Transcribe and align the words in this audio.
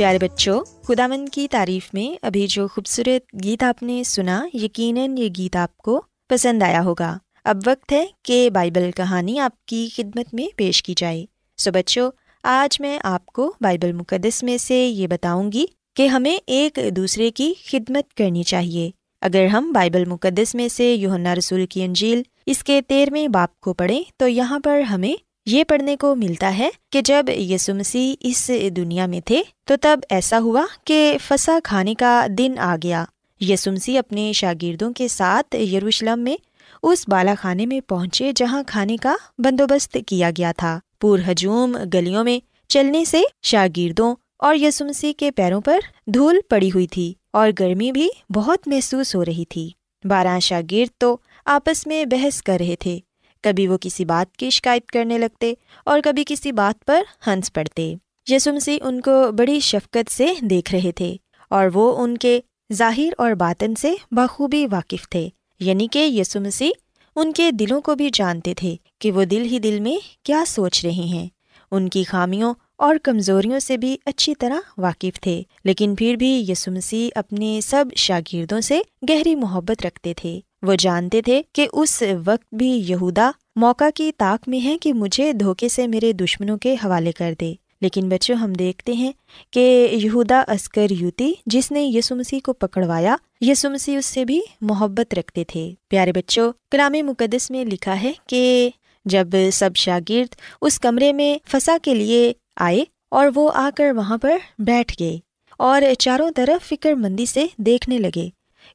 پیارے 0.00 0.18
بچوں 0.18 0.60
خدا 0.82 1.06
مند 1.06 1.28
کی 1.28 1.48
تعریف 1.50 1.94
میں 1.94 2.18
ابھی 2.22 2.46
جو 2.46 2.68
خوبصورت 2.68 3.44
گیت 3.44 3.62
آپ 3.62 3.82
نے 3.82 4.02
سنا، 4.04 4.46
یقیناً 4.54 5.18
یہ 5.18 5.28
گیت 5.38 5.56
آپ 5.56 5.76
کو 5.76 6.02
پسند 6.28 6.62
آیا 6.62 6.84
ہوگا۔ 6.84 7.18
اب 7.44 7.56
وقت 7.66 7.92
ہے 7.92 8.06
کہ 8.22 8.50
بائبل 8.50 8.90
کہانی 8.90 9.38
آپ 9.38 9.64
کی 9.64 9.88
خدمت 9.96 10.34
میں 10.34 10.46
پیش 10.56 10.82
کی 10.82 10.94
جائے۔ 10.96 11.26
سو 11.56 11.70
بچوں، 11.72 12.10
آج 12.42 12.80
میں 12.80 12.98
آپ 13.02 13.26
کو 13.26 13.52
بائبل 13.60 13.92
مقدس 13.92 14.42
میں 14.42 14.56
سے 14.58 14.86
یہ 14.86 15.06
بتاؤں 15.06 15.52
گی 15.52 15.66
کہ 15.96 16.06
ہمیں 16.06 16.38
ایک 16.46 16.78
دوسرے 16.96 17.30
کی 17.30 17.54
خدمت 17.66 18.14
کرنی 18.14 18.42
چاہیے۔ 18.42 18.90
اگر 19.20 19.46
ہم 19.46 19.72
بائبل 19.72 20.04
مقدس 20.04 20.54
میں 20.54 20.68
سے 20.68 20.94
یوہنا 20.94 21.34
رسول 21.34 21.66
کی 21.66 21.82
انجیل 21.82 22.22
اس 22.46 22.64
کے 22.64 22.80
تیرہویں 22.88 23.28
باپ 23.28 23.60
کو 23.60 23.74
پڑھیں، 23.74 24.02
تو 24.16 24.28
یہاں 24.28 24.58
پر 24.58 24.80
ہمیں 24.80 25.29
یہ 25.52 25.64
پڑھنے 25.64 25.96
کو 25.96 26.14
ملتا 26.14 26.58
ہے 26.58 26.68
کہ 26.90 27.00
جب 27.00 27.26
یسو 27.28 27.74
مسیح 27.74 28.14
اس 28.20 28.50
دنیا 28.76 29.06
میں 29.06 29.20
تھے 29.20 29.42
تو 29.64 29.74
تب 29.80 30.00
ایسا 30.10 30.38
ہوا 30.38 30.64
کہ 30.84 31.16
فسا 31.28 31.58
کھانے 31.64 31.94
کا 31.94 32.26
دن 32.38 32.54
آ 32.58 32.76
گیا۔ 32.82 33.04
یسو 33.40 33.72
مسیح 33.72 33.98
اپنے 33.98 34.32
شاگردوں 34.32 34.92
کے 34.92 35.08
ساتھ 35.08 35.56
یروشلم 35.56 36.20
میں 36.20 36.36
اس 36.82 37.04
بالا 37.08 37.34
خانے 37.38 37.66
میں 37.66 37.80
پہنچے 37.80 38.32
جہاں 38.36 38.62
کھانے 38.66 38.96
کا 38.96 39.14
بندوبست 39.38 39.96
کیا 40.06 40.30
گیا 40.38 40.52
تھا۔ 40.56 40.78
پور 41.00 41.18
ہجوم 41.30 41.76
گلیوں 41.94 42.24
میں 42.24 42.38
چلنے 42.68 43.04
سے 43.04 43.22
شاگردوں 43.42 44.14
اور 44.38 44.56
یسمسی 44.56 45.12
کے 45.12 45.30
پیروں 45.30 45.60
پر 45.60 45.78
دھول 46.06 46.40
پڑی 46.48 46.68
ہوئی 46.68 46.86
تھی 46.86 47.12
اور 47.30 47.50
گرمی 47.60 47.92
بھی 47.92 48.08
بہت 48.34 48.68
محسوس 48.68 49.14
ہو 49.14 49.24
رہی 49.24 49.44
تھی۔ 49.44 49.70
بارہ 50.04 50.38
شاگرد 50.40 50.98
تو 50.98 51.16
آپس 51.44 51.86
میں 51.86 52.04
بحث 52.04 52.42
کر 52.42 52.56
رہے 52.60 52.76
تھے۔ 52.76 52.98
کبھی 53.42 53.68
وہ 53.68 53.78
کسی 53.80 54.04
بات 54.04 54.36
کی 54.36 54.50
شکایت 54.50 54.86
کرنے 54.86 55.18
لگتے 55.18 55.54
اور 55.84 56.00
کبھی 56.04 56.24
کسی 56.26 56.52
بات 56.52 56.84
پر 56.84 57.02
ہنس 57.26 57.52
پڑتے۔ 57.52 57.94
یسمسی 58.30 58.78
ان 58.82 59.00
کو 59.00 59.32
بڑی 59.32 59.60
شفقت 59.60 60.12
سے 60.12 60.26
دیکھ 60.40 60.74
رہے 60.74 60.92
تھے 60.92 61.16
اور 61.50 61.66
وہ 61.74 62.04
ان 62.04 62.16
کے 62.16 62.40
ظاہر 62.72 63.08
اور 63.18 63.32
باطن 63.32 63.74
سے 63.74 63.94
بخوبی 64.10 64.66
واقف 64.70 65.08
تھے۔ 65.08 65.28
یعنی 65.60 65.86
کہ 65.92 65.98
یسمسی 65.98 66.70
ان 67.16 67.32
کے 67.32 67.50
دلوں 67.50 67.80
کو 67.80 67.94
بھی 67.94 68.10
جانتے 68.12 68.54
تھے 68.54 68.76
کہ 68.98 69.12
وہ 69.12 69.24
دل 69.24 69.42
ہی 69.42 69.58
دل 69.58 69.80
میں 69.80 69.96
کیا 70.22 70.44
سوچ 70.46 70.84
رہے 70.84 70.90
ہیں۔ 70.90 71.28
ان 71.70 71.88
کی 71.88 72.04
خامیوں 72.04 72.54
اور 72.80 72.96
کمزوریوں 73.02 73.58
سے 73.58 73.76
بھی 73.76 73.96
اچھی 74.06 74.34
طرح 74.34 74.58
واقف 74.78 75.20
تھے، 75.20 75.42
لیکن 75.64 75.94
پھر 75.94 76.16
بھی 76.16 76.44
یسمسی 76.48 77.08
اپنے 77.14 77.60
سب 77.62 77.84
شاگردوں 77.96 78.60
سے 78.60 78.80
گہری 79.10 79.34
محبت 79.34 79.86
رکھتے 79.86 80.14
تھے۔ 80.16 80.40
وہ 80.62 80.74
جانتے 80.78 81.22
تھے 81.22 81.42
کہ 81.52 81.66
اس 81.72 82.02
وقت 82.24 82.54
بھی 82.54 82.82
یہودا 82.86 83.30
موقع 83.56 83.84
کی 83.94 84.12
طاق 84.18 84.48
میں 84.48 84.64
ہے 84.64 84.78
کہ 84.78 84.92
مجھے 84.92 85.32
دھوکے 85.32 85.68
سے 85.68 85.86
میرے 85.86 86.12
دشمنوں 86.12 86.58
کے 86.58 86.74
حوالے 86.84 87.12
کر 87.12 87.34
دے۔ 87.40 87.54
لیکن 87.80 88.08
بچوں، 88.08 88.36
ہم 88.36 88.52
دیکھتے 88.52 88.92
ہیں 88.92 89.12
کہ 89.50 89.88
یہودا 89.92 90.44
اسکر 90.48 90.86
یوتی 90.90 91.32
جس 91.46 91.72
نے 91.72 91.82
یسو 91.84 92.16
مسیح 92.16 92.38
کو 92.44 92.52
پکڑوایا 92.52 93.16
یسو 93.40 93.70
مسیح 93.70 93.98
اس 93.98 94.06
سے 94.06 94.24
بھی 94.24 94.40
محبت 94.60 95.14
رکھتے 95.14 95.44
تھے۔ 95.44 95.74
پیارے 95.88 96.12
بچوں، 96.12 96.52
کلام 96.70 96.92
مقدس 96.92 97.50
میں 97.50 97.64
لکھا 97.64 98.02
ہے 98.02 98.12
کہ 98.26 98.70
جب 99.04 99.28
سب 99.52 99.70
شاگرد 99.76 100.34
اس 100.62 100.80
کمرے 100.80 101.12
میں 101.12 101.38
فسا 101.48 101.76
کے 101.82 101.94
لیے 101.94 102.32
آئے 102.56 102.84
اور 103.10 103.28
وہ 103.34 103.50
آ 103.54 103.70
کر 103.76 103.92
وہاں 103.92 104.18
پر 104.18 104.36
بیٹھ 104.58 104.94
گئے 105.00 105.18
اور 105.58 105.82
چاروں 105.98 106.30
طرف 106.36 106.68
فکر 106.68 106.92
مندی 106.92 107.26
سے 107.26 107.46
دیکھنے 107.58 107.98
لگے، 107.98 108.28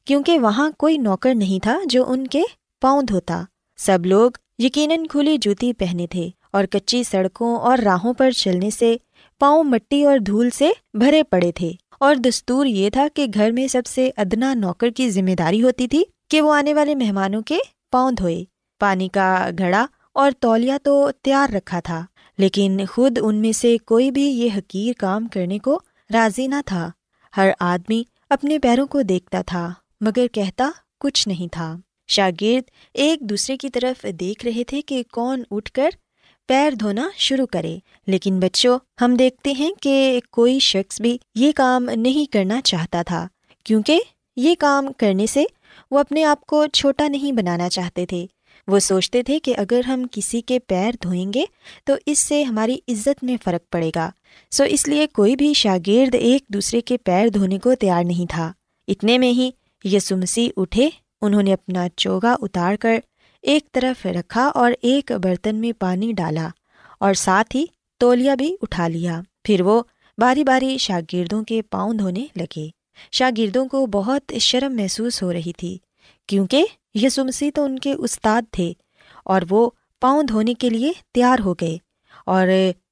کیونکہ 0.04 0.38
وہاں 0.38 0.70
کوئی 0.78 0.98
نوکر 0.98 1.34
نہیں 1.34 1.62
تھا 1.62 1.78
جو 1.84 2.04
ان 2.10 2.26
کے 2.26 2.42
پاؤں 2.80 3.02
دھوتا۔ 3.02 3.42
سب 3.76 4.06
لوگ 4.06 4.30
یقیناً 4.58 5.06
کھلی 5.06 5.38
جوتی 5.40 5.72
پہنے 5.72 6.06
تھے 6.06 6.28
اور 6.50 6.64
کچی 6.64 7.02
سڑکوں 7.02 7.56
اور 7.56 7.78
راہوں 7.78 8.14
پر 8.14 8.30
چلنے 8.30 8.70
سے 8.70 8.96
پاؤں 9.38 9.64
مٹی 9.64 10.04
اور 10.04 10.18
دھول 10.18 10.50
سے 10.50 10.70
بھرے 10.94 11.22
پڑے 11.22 11.52
تھے۔ 11.52 11.72
اور 12.00 12.14
دستور 12.14 12.66
یہ 12.66 12.90
تھا 12.90 13.06
کہ 13.14 13.26
گھر 13.34 13.50
میں 13.50 13.66
سب 13.66 13.82
سے 13.86 14.10
ادنا 14.16 14.54
نوکر 14.54 14.90
کی 14.90 15.10
ذمہ 15.10 15.34
داری 15.38 15.62
ہوتی 15.62 15.88
تھی 15.88 16.04
کہ 16.30 16.40
وہ 16.40 16.54
آنے 16.54 16.74
والے 16.74 16.94
مہمانوں 16.94 17.42
کے 17.42 17.58
پاؤں 17.92 18.12
دھوئے۔ 18.12 18.44
پانی 18.80 19.08
کا 19.08 19.50
گھڑا 19.58 19.86
اور 20.12 20.30
تولیا 20.40 20.78
تو 20.82 21.10
تیار 21.22 21.50
رکھا 21.50 21.80
تھا۔ 21.80 22.06
لیکن 22.38 22.80
خود 22.90 23.18
ان 23.22 23.36
میں 23.36 23.52
سے 23.52 23.78
کوئی 23.78 24.10
بھی 24.10 24.22
یہ 24.22 24.50
حقیر 24.56 24.92
کام 24.98 25.26
کرنے 25.26 25.58
کو 25.58 25.80
راضی 26.12 26.46
نہ 26.46 26.54
تھا۔ 26.66 26.90
ہر 27.36 27.50
آدمی 27.60 28.02
اپنے 28.30 28.58
پیروں 28.58 28.86
کو 28.86 29.02
دیکھتا 29.02 29.42
تھا، 29.42 29.72
مگر 30.00 30.26
کہتا 30.26 30.70
کچھ 31.00 31.28
نہیں 31.28 31.52
تھا۔ 31.52 31.76
شاگرد 32.08 32.70
ایک 32.94 33.20
دوسرے 33.20 33.56
کی 33.56 33.68
طرف 33.68 34.06
دیکھ 34.20 34.46
رہے 34.46 34.64
تھے 34.64 34.82
کہ 34.82 35.02
کون 35.12 35.42
اٹھ 35.50 35.72
کر 35.72 35.90
پیر 36.46 36.70
دھونا 36.70 37.08
شروع 37.16 37.46
کرے۔ 37.46 37.78
لیکن 38.06 38.40
بچوں، 38.40 38.78
ہم 39.00 39.14
دیکھتے 39.14 39.52
ہیں 39.52 39.70
کہ 39.80 40.20
کوئی 40.30 40.58
شخص 40.58 41.00
بھی 41.00 41.18
یہ 41.34 41.52
کام 41.56 41.90
نہیں 41.96 42.32
کرنا 42.32 42.60
چاہتا 42.60 43.02
تھا، 43.02 43.28
کیونکہ 43.64 44.00
یہ 44.36 44.54
کام 44.58 44.92
کرنے 44.98 45.26
سے 45.26 45.44
وہ 45.90 45.98
اپنے 45.98 46.24
آپ 46.24 46.46
کو 46.46 46.66
چھوٹا 46.66 47.08
نہیں 47.08 47.32
بنانا 47.32 47.68
چاہتے 47.68 48.06
تھے۔ 48.06 48.26
وہ 48.66 48.78
سوچتے 48.78 49.22
تھے 49.22 49.38
کہ 49.38 49.54
اگر 49.56 49.80
ہم 49.84 50.02
کسی 50.12 50.40
کے 50.40 50.58
پیر 50.58 50.90
دھوئیں 51.02 51.32
گے 51.32 51.44
تو 51.84 51.94
اس 52.06 52.18
سے 52.18 52.42
ہماری 52.42 52.76
عزت 52.88 53.24
میں 53.24 53.36
فرق 53.44 53.72
پڑے 53.72 53.90
گا۔ 53.94 54.10
سو 54.50 54.64
اس 54.64 54.88
لیے 54.88 55.06
کوئی 55.06 55.36
بھی 55.36 55.54
شاگرد 55.54 56.14
ایک 56.14 56.42
دوسرے 56.48 56.80
کے 56.80 56.96
پیر 56.96 57.28
دھونے 57.28 57.58
کو 57.58 57.74
تیار 57.74 58.04
نہیں 58.04 58.30
تھا۔ 58.30 58.52
اتنے 58.88 59.18
میں 59.18 59.30
ہی 59.30 59.50
یسمسی 59.84 60.50
اٹھے، 60.56 60.88
انہوں 61.22 61.42
نے 61.42 61.52
اپنا 61.52 61.86
چوگا 61.96 62.36
اتار 62.40 62.76
کر 62.76 62.98
ایک 63.42 63.72
طرف 63.72 64.06
رکھا 64.06 64.46
اور 64.54 64.72
ایک 64.82 65.12
برتن 65.12 65.56
میں 65.56 65.72
پانی 65.72 66.12
ڈالا 66.12 66.48
اور 67.00 67.14
ساتھ 67.14 67.56
ہی 67.56 67.64
تولیا 67.98 68.34
بھی 68.34 68.56
اٹھا 68.62 68.88
لیا۔ 68.88 69.20
پھر 69.44 69.60
وہ 69.60 69.82
باری 70.18 70.44
باری 70.44 70.78
شاگردوں 70.78 71.44
کے 71.44 71.62
پاؤں 71.62 71.94
دھونے 71.94 72.26
لگے۔ 72.36 72.68
شاگردوں 73.12 73.66
کو 73.66 73.86
بہت 73.86 74.32
شرم 74.40 74.76
محسوس 74.76 75.22
ہو 75.22 75.32
رہی 75.32 75.52
تھی۔ 75.52 75.78
کیونکہ 76.26 76.64
یسمسی 76.94 77.50
تو 77.50 77.64
ان 77.64 77.78
کے 77.78 77.92
استاد 77.92 78.42
تھے 78.52 78.72
اور 79.24 79.42
وہ 79.50 79.70
پاؤں 80.00 80.22
دھونے 80.22 80.54
کے 80.54 80.70
لیے 80.70 80.92
تیار 81.14 81.38
ہو 81.44 81.54
گئے 81.54 81.78
اور 82.26 82.48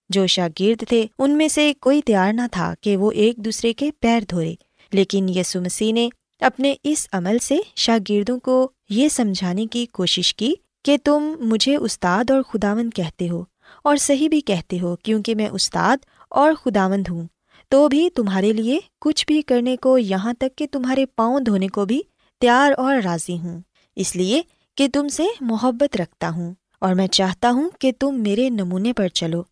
جو 0.08 0.26
شاگرد 0.26 0.84
تھے 0.88 1.06
ان 1.18 1.30
میں 1.30 1.48
سے 1.48 1.72
کوئی 1.80 2.02
تیار 2.02 2.32
نہ 2.32 2.42
تھا 2.52 2.74
کہ 2.80 2.96
وہ 2.96 3.10
ایک 3.12 3.36
دوسرے 3.36 3.72
کے 3.72 3.90
پیر 4.00 4.20
دھوئے 4.30 4.54
لیکن 4.92 5.28
یسو 5.28 5.60
مسیح 5.60 5.92
نے 5.92 6.08
اپنے 6.40 6.74
اس 6.84 7.08
عمل 7.12 7.38
سے 7.38 7.56
شاگردوں 7.76 8.40
کو 8.40 8.70
یہ 8.90 9.08
سمجھانے 9.08 9.66
کی 9.66 9.86
کوشش 9.86 10.34
کی 10.34 10.54
کہ 10.82 10.96
تم 11.04 11.34
مجھے 11.40 11.76
استاد 11.76 12.30
اور 12.30 12.42
خداوند 12.42 12.90
کہتے 12.94 13.28
ہو 13.28 13.44
اور 13.84 13.96
صحیح 13.96 14.28
بھی 14.28 14.40
کہتے 14.40 14.80
ہو 14.80 14.96
کیونکہ 14.96 15.34
میں 15.34 15.48
استاد 15.48 15.96
اور 16.28 16.52
خداوند 16.54 17.08
ہوں۔ 17.10 17.26
تو 17.68 17.88
بھی 17.88 18.10
تمہارے 18.10 18.52
لیے 18.52 18.78
کچھ 19.00 19.26
بھی 19.26 19.42
کرنے 19.42 19.76
کو 19.76 19.98
یہاں 19.98 20.32
تک 20.32 20.58
کہ 20.58 20.66
تمہارے 20.72 21.06
پاؤں 21.06 21.40
دھونے 21.40 21.68
کو 21.68 21.84
بھی 21.84 22.02
تیار 22.44 22.72
اور 22.76 22.96
راضی 23.04 23.38
ہوں۔ 23.38 23.60
اس 23.96 24.16
لیے 24.16 24.42
کہ 24.74 24.88
تم 24.88 25.08
سے 25.08 25.26
محبت 25.40 25.96
رکھتا 25.96 26.30
ہوں 26.30 26.54
اور 26.80 26.94
میں 26.94 27.06
چاہتا 27.06 27.50
ہوں 27.50 27.68
کہ 27.78 27.92
تم 27.98 28.22
میرے 28.22 28.50
نمونے 28.50 28.92
پر 28.92 29.08
چلو۔ 29.08 29.42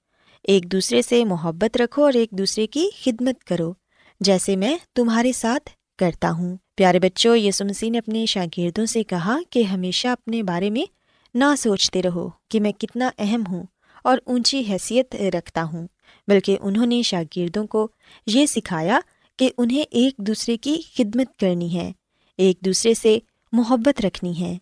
ایک 0.44 0.72
دوسرے 0.72 1.02
سے 1.02 1.24
محبت 1.24 1.76
رکھو 1.76 2.04
اور 2.04 2.12
ایک 2.12 2.30
دوسرے 2.30 2.66
کی 2.66 2.88
خدمت 3.04 3.44
کرو، 3.44 3.72
جیسے 4.20 4.56
میں 4.56 4.76
تمہارے 4.94 5.32
ساتھ 5.32 5.70
کرتا 5.98 6.30
ہوں۔ 6.30 6.56
پیارے 6.74 6.98
بچوں 6.98 7.36
یسو 7.36 7.64
مسیح 7.64 7.90
نے 7.90 7.98
اپنے 7.98 8.26
شاگردوں 8.26 8.86
سے 8.86 9.04
کہا 9.04 9.38
کہ 9.50 9.62
ہمیشہ 9.62 10.08
اپنے 10.08 10.42
بارے 10.42 10.70
میں 10.70 10.84
نہ 11.34 11.54
سوچتے 11.58 12.02
رہو 12.02 12.28
کہ 12.50 12.60
میں 12.60 12.72
کتنا 12.72 13.10
اہم 13.18 13.42
ہوں 13.48 13.62
اور 14.04 14.18
اونچی 14.24 14.62
حیثیت 14.68 15.14
رکھتا 15.14 15.64
ہوں، 15.64 15.86
بلکہ 16.28 16.56
انہوں 16.60 16.86
نے 16.86 17.02
شاگردوں 17.02 17.66
کو 17.66 17.88
یہ 18.26 18.46
سکھایا 18.46 19.00
کہ 19.38 19.50
انہیں 19.58 19.82
ایک 19.90 20.14
دوسرے 20.18 20.56
کی 20.56 20.80
خدمت 20.96 21.36
کرنی 21.36 21.74
ہے۔ 21.74 21.92
ایک 22.36 22.60
دوسرے 22.60 22.94
سے 22.94 23.18
محبت 23.52 24.00
رکھنی 24.00 24.40
ہے۔ 24.40 24.58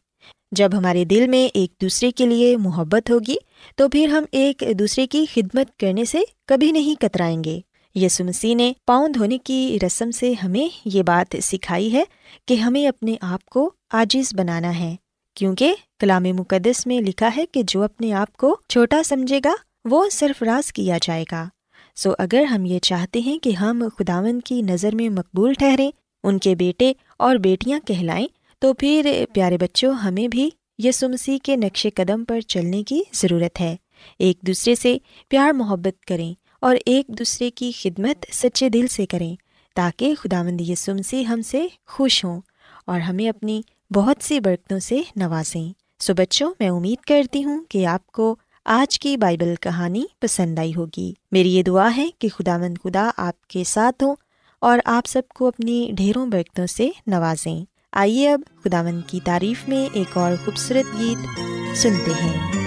جب 0.52 0.70
ہمارے 0.78 1.04
دل 1.04 1.28
میں 1.28 1.48
ایک 1.54 1.72
دوسرے 1.82 2.10
کے 2.10 2.26
لیے 2.26 2.56
محبت 2.56 3.10
ہوگی، 3.10 3.36
تو 3.76 3.88
پھر 3.88 4.08
ہم 4.08 4.24
ایک 4.32 4.62
دوسرے 4.78 5.06
کی 5.06 5.26
خدمت 5.34 5.78
کرنے 5.78 6.04
سے 6.04 6.20
کبھی 6.46 6.72
نہیں 6.72 7.00
کترائیں 7.00 7.44
گے۔ 7.44 7.60
یسو 7.94 8.24
مسیح 8.24 8.54
نے 8.54 8.72
پاؤں 8.86 9.08
دھونے 9.08 9.38
کی 9.38 9.78
رسم 9.86 10.10
سے 10.10 10.32
ہمیں 10.44 10.78
یہ 10.84 11.02
بات 11.02 11.36
سکھائی 11.42 11.92
ہے 11.92 12.04
کہ 12.48 12.54
ہمیں 12.54 12.86
اپنے 12.86 13.14
آپ 13.20 13.44
کو 13.44 13.70
آجز 13.90 14.34
بنانا 14.34 14.78
ہے۔ 14.78 14.96
کیونکہ 15.36 15.74
کلام 15.98 16.22
مقدس 16.22 16.86
میں 16.86 17.00
لکھا 17.00 17.30
ہے 17.36 17.44
کہ 17.46 17.62
جو 17.62 17.82
اپنے 17.82 18.12
آپ 18.12 18.36
کو 18.36 18.60
چھوٹا 18.68 19.02
سمجھے 19.02 19.40
گا، 19.44 19.52
وہ 19.84 20.08
سرفراز 20.12 20.72
کیا 20.72 20.98
جائے 21.02 21.24
گا۔ 21.32 21.48
سو 21.96 22.10
اگر 22.18 22.42
ہم 22.42 22.64
یہ 22.64 22.78
چاہتے 22.78 23.20
ہیں 23.20 23.38
کہ 23.38 23.50
ہم 23.50 23.84
خداون 23.98 24.40
کی 24.40 24.62
نظر 24.62 24.94
میں 24.94 25.08
مقبول 25.08 25.52
ٹھہریں، 25.52 25.90
ان 26.22 26.38
کے 26.38 26.54
بیٹے 26.54 26.92
اور 27.20 27.36
بیٹیاں 27.36 27.80
کہلائیں 27.86 28.26
تو 28.58 28.72
پھر 28.72 29.24
پیارے 29.32 29.58
بچوں، 29.58 29.92
ہمیں 29.92 30.28
بھی 30.28 30.50
یسو 30.78 31.08
مسیح 31.08 31.38
کے 31.42 31.56
نقش 31.56 31.86
قدم 31.94 32.24
پر 32.24 32.40
چلنے 32.40 32.82
کی 32.82 33.02
ضرورت 33.12 33.60
ہے۔ 33.60 33.76
ایک 34.18 34.38
دوسرے 34.40 34.74
سے 34.74 34.98
پیار 35.28 35.52
محبت 35.52 36.04
کریں 36.04 36.34
اور 36.60 36.76
ایک 36.86 37.08
دوسرے 37.08 37.50
کی 37.50 37.72
خدمت 37.80 38.26
سچے 38.32 38.68
دل 38.68 38.86
سے 38.86 39.06
کریں 39.06 39.36
تاکہ 39.74 40.14
خدا 40.14 40.42
مند 40.42 40.60
یسو 40.60 40.94
مسیح 40.94 41.24
ہم 41.24 41.42
سے 41.42 41.66
خوش 41.86 42.24
ہوں 42.24 42.40
اور 42.86 43.00
ہمیں 43.00 43.28
اپنی 43.28 43.62
بہت 43.94 44.16
سی 44.24 44.40
برتنوں 44.40 44.80
سے 44.80 45.02
نوازیں۔ 45.16 45.72
سو 45.98 46.14
بچوں، 46.14 46.54
میں 46.60 46.68
امید 46.68 47.04
کرتی 47.04 47.44
ہوں 47.44 47.64
کہ 47.68 47.86
آپ 47.86 48.06
کو 48.06 48.36
آج 48.64 49.00
کی 49.00 49.16
بائبل 49.16 49.54
کہانی 49.60 50.04
پسند 50.20 50.58
آئی 50.58 50.74
ہوگی۔ 50.76 51.12
میری 51.32 51.54
یہ 51.54 51.62
دعا 51.62 51.96
ہے 51.96 52.08
کہ 52.18 52.28
خدا 52.28 52.58
مند 52.58 52.78
خدا 52.84 53.10
آپ 53.16 53.46
کے 53.46 53.64
ساتھ 53.64 54.04
ہوں 54.04 54.16
اور 54.60 54.78
آپ 54.84 55.06
سب 55.06 55.22
کو 55.34 55.46
اپنی 55.46 55.90
ڈھیروں 55.96 56.26
برتنوں 56.26 56.66
سے 56.66 56.90
نوازیں۔ 57.06 57.64
آئیے 57.92 58.32
اب 58.32 58.40
خدا 58.64 58.82
مند 58.82 59.00
کی 59.06 59.20
تعریف 59.24 59.68
میں 59.68 59.88
ایک 59.92 60.16
اور 60.16 60.32
خوبصورت 60.44 61.00
گیت 61.00 61.40
سنتے 61.78 62.10
ہیں۔ 62.10 62.60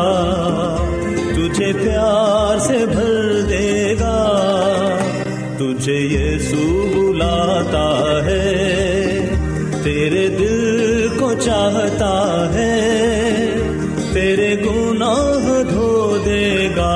تجھے 1.35 1.73
پیار 1.73 2.59
سے 2.59 2.87
بھر 2.87 3.41
دے 3.49 3.95
گا۔ 4.01 4.41
تجھے 5.59 5.99
یسو 5.99 6.24
بلاتا 7.15 7.89
ہے، 8.27 9.21
تیرے 9.85 10.27
دل 10.29 11.09
کو 11.19 11.33
چاہتا 11.35 12.15
ہے، 12.55 12.73
تیرے 14.15 14.55
گناہ 14.57 15.63
دھو 15.71 16.17
دے 16.27 16.69
گا، 16.77 16.95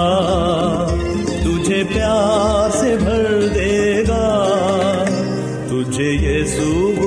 تجھے 1.43 1.83
پیار 1.95 2.71
سے 2.71 2.97
بھر 2.97 3.47
دے 3.55 4.03
گا، 4.09 4.27
تجھے 5.69 6.11
یہ 6.13 6.45
سو 6.45 6.98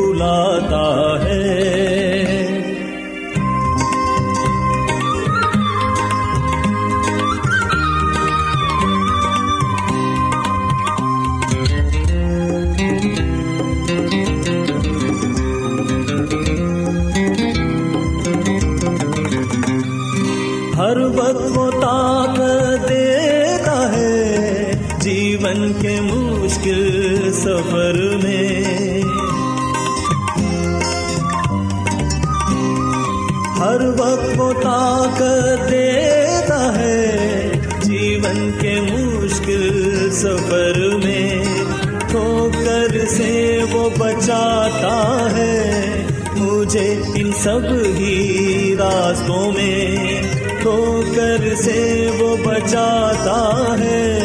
ٹھوکر 51.11 51.55
سے 51.55 52.09
وہ 52.19 52.35
بچاتا 52.43 53.75
ہے 53.79 54.19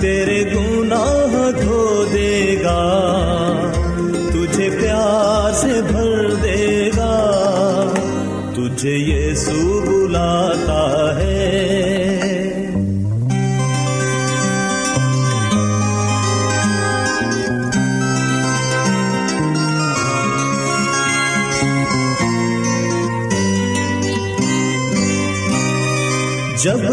تیرے 0.00 0.44
گناہ 0.54 1.50
دھو 1.62 2.04
دے 2.12 2.56
گا۔ 2.64 3.02
تجھے 4.32 4.70
پیار 4.80 5.52
سے 5.52 5.82
بھر 5.88 6.34
دے 6.34 6.90
گا۔ 6.96 7.18
تجھے 8.56 8.96
یسوع 8.96 9.62
بلاتا 9.62 9.71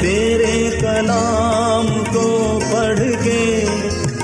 تیرے 0.00 0.70
کلام 0.80 1.86
کو 2.12 2.58
پڑھ 2.72 3.24
کے 3.24 3.64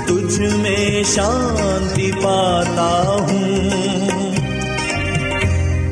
تجھ 0.07 0.39
میں 0.39 1.03
شانتی 1.03 2.11
پاتا 2.11 3.17
ہوں۔ 3.19 3.69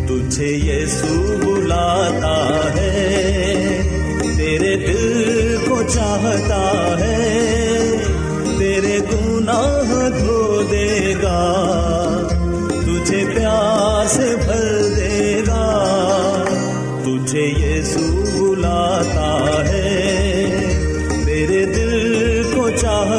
تجھے 0.07 0.47
یسوع 0.47 1.35
بلاتا 1.37 2.59
ہے، 2.75 3.81
تیرے 4.37 4.75
دل 4.75 5.57
کو 5.67 5.83
چاہتا 5.83 6.82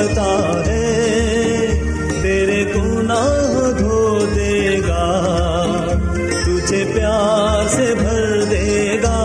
کرتا 0.05 0.65
ہے 0.67 1.67
تیرے 2.23 2.63
گناہ 2.75 3.71
دھو 3.79 4.19
دے 4.35 4.79
گا 4.89 5.05
تجھے 6.45 6.85
پیار 6.95 7.69
سے 7.69 7.95
بھر 7.95 8.45
دے 8.51 8.97
گا 9.03 9.19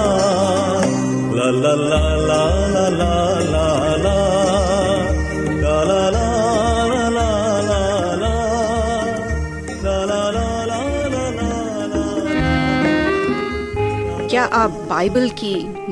لا 1.33 1.49
لا 1.51 1.73
لا 1.75 1.99
لا 2.17 2.89
لا 2.89 3.29
لا 3.41 3.95
لا 3.97 4.17
کیا 14.29 14.47
آپ 14.51 14.71
بائبل 14.87 15.27
کی 15.35 15.53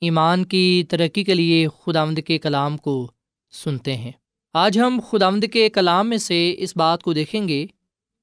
ایمان 0.00 0.44
کی 0.44 0.84
ترقی 0.88 1.24
کے 1.24 1.34
لیے 1.34 1.68
خداوند 1.68 2.18
کے 2.26 2.38
کلام 2.38 2.76
کو 2.76 3.10
سنتے 3.50 3.96
ہیں۔ 3.96 4.12
آج 4.54 4.78
ہم 4.78 5.00
خداوند 5.10 5.44
کے 5.52 5.68
کلام 5.68 6.08
میں 6.08 6.18
سے 6.18 6.54
اس 6.58 6.76
بات 6.76 7.02
کو 7.02 7.12
دیکھیں 7.12 7.48
گے 7.48 7.66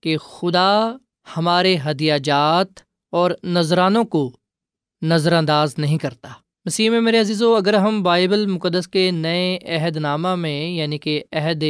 کہ 0.01 0.17
خدا 0.17 0.95
ہمارے 1.37 1.77
ہدیہ 1.85 2.13
جات 2.23 2.67
اور 3.11 3.31
نذرانوں 3.43 4.03
کو 4.03 4.31
نظر 5.01 5.33
انداز 5.33 5.75
نہیں 5.77 5.97
کرتا۔ 5.97 6.29
مسیح 6.65 6.89
میں 6.89 7.01
میرے 7.01 7.19
عزیز 7.19 7.41
و 7.41 7.55
اگر 7.55 7.73
ہم 7.73 8.03
بائبل 8.03 8.45
مقدس 8.45 8.87
کے 8.87 9.11
نئے 9.11 9.59
عہد 9.65 9.97
نامہ 9.97 10.35
میں 10.35 10.69
یعنی 10.69 10.97
کہ 10.97 11.23
عہد 11.31 11.63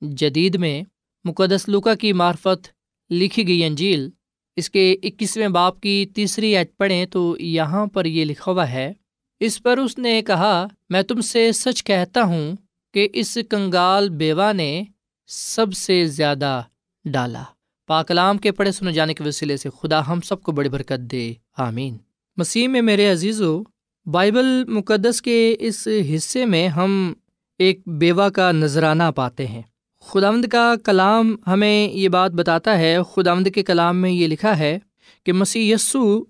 جدید 0.00 0.54
میں، 0.54 0.82
مقدس 1.24 1.68
لوکا 1.68 1.94
کی 1.94 2.12
معرفت 2.12 2.68
لکھی 3.10 3.48
گئی 3.48 3.64
انجیل، 3.64 4.08
اس 4.56 4.70
کے 4.70 4.96
اکیسویں 5.02 5.48
باپ 5.48 5.80
کی 5.80 6.06
تیسری 6.14 6.56
ایج 6.56 6.68
پڑھیں 6.76 7.06
تو 7.06 7.36
یہاں 7.40 7.86
پر 7.86 8.04
یہ 8.04 8.24
لکھا 8.24 8.52
ہوا 8.52 8.70
ہے 8.70 8.92
اس 9.40 9.62
پر 9.62 9.78
اس 9.78 9.98
نے 9.98 10.22
کہا، 10.22 10.66
میں 10.88 11.02
تم 11.02 11.20
سے 11.20 11.52
سچ 11.52 11.84
کہتا 11.84 12.22
ہوں 12.22 12.52
کہ 12.94 13.08
اس 13.12 13.38
کنگال 13.50 14.08
بیوہ 14.08 14.52
نے 14.52 14.82
سب 15.26 15.72
سے 15.72 16.06
زیادہ 16.06 16.62
ڈالا۔ 17.04 17.42
پاکلام 17.86 18.38
کے 18.38 18.52
پڑھے 18.52 18.72
سنے 18.72 18.92
جانے 18.92 19.14
کے 19.14 19.24
وسیلے 19.24 19.56
سے 19.56 19.68
خدا 19.82 20.08
ہم 20.08 20.20
سب 20.20 20.42
کو 20.42 20.52
بڑی 20.52 20.68
برکت 20.68 21.00
دے۔ 21.12 21.32
آمین۔ 21.56 21.96
مسیح 22.36 22.68
میں 22.68 22.82
میرے 22.82 23.06
عزیز 23.06 23.42
و 23.42 23.62
بائبل 24.06 24.64
مقدس 24.64 25.22
کے 25.22 25.56
اس 25.60 25.88
حصے 26.14 26.44
میں 26.44 26.68
ہم 26.68 27.12
ایک 27.58 27.80
بیوہ 27.86 28.28
کا 28.28 28.52
نذرانہ 28.52 29.02
پاتے 29.16 29.46
ہیں۔ 29.46 29.62
خداوند 30.00 30.44
کا 30.44 30.74
کلام 30.84 31.36
ہمیں 31.46 31.88
یہ 31.88 32.08
بات 32.08 32.30
بتاتا 32.30 32.78
ہے، 32.78 32.96
خداوند 33.14 33.46
کے 33.54 33.62
کلام 33.62 33.96
میں 33.96 34.10
یہ 34.10 34.26
لکھا 34.26 34.58
ہے 34.58 34.78
کہ 35.24 35.32
مسیح 35.32 35.74
یسو 35.74 36.22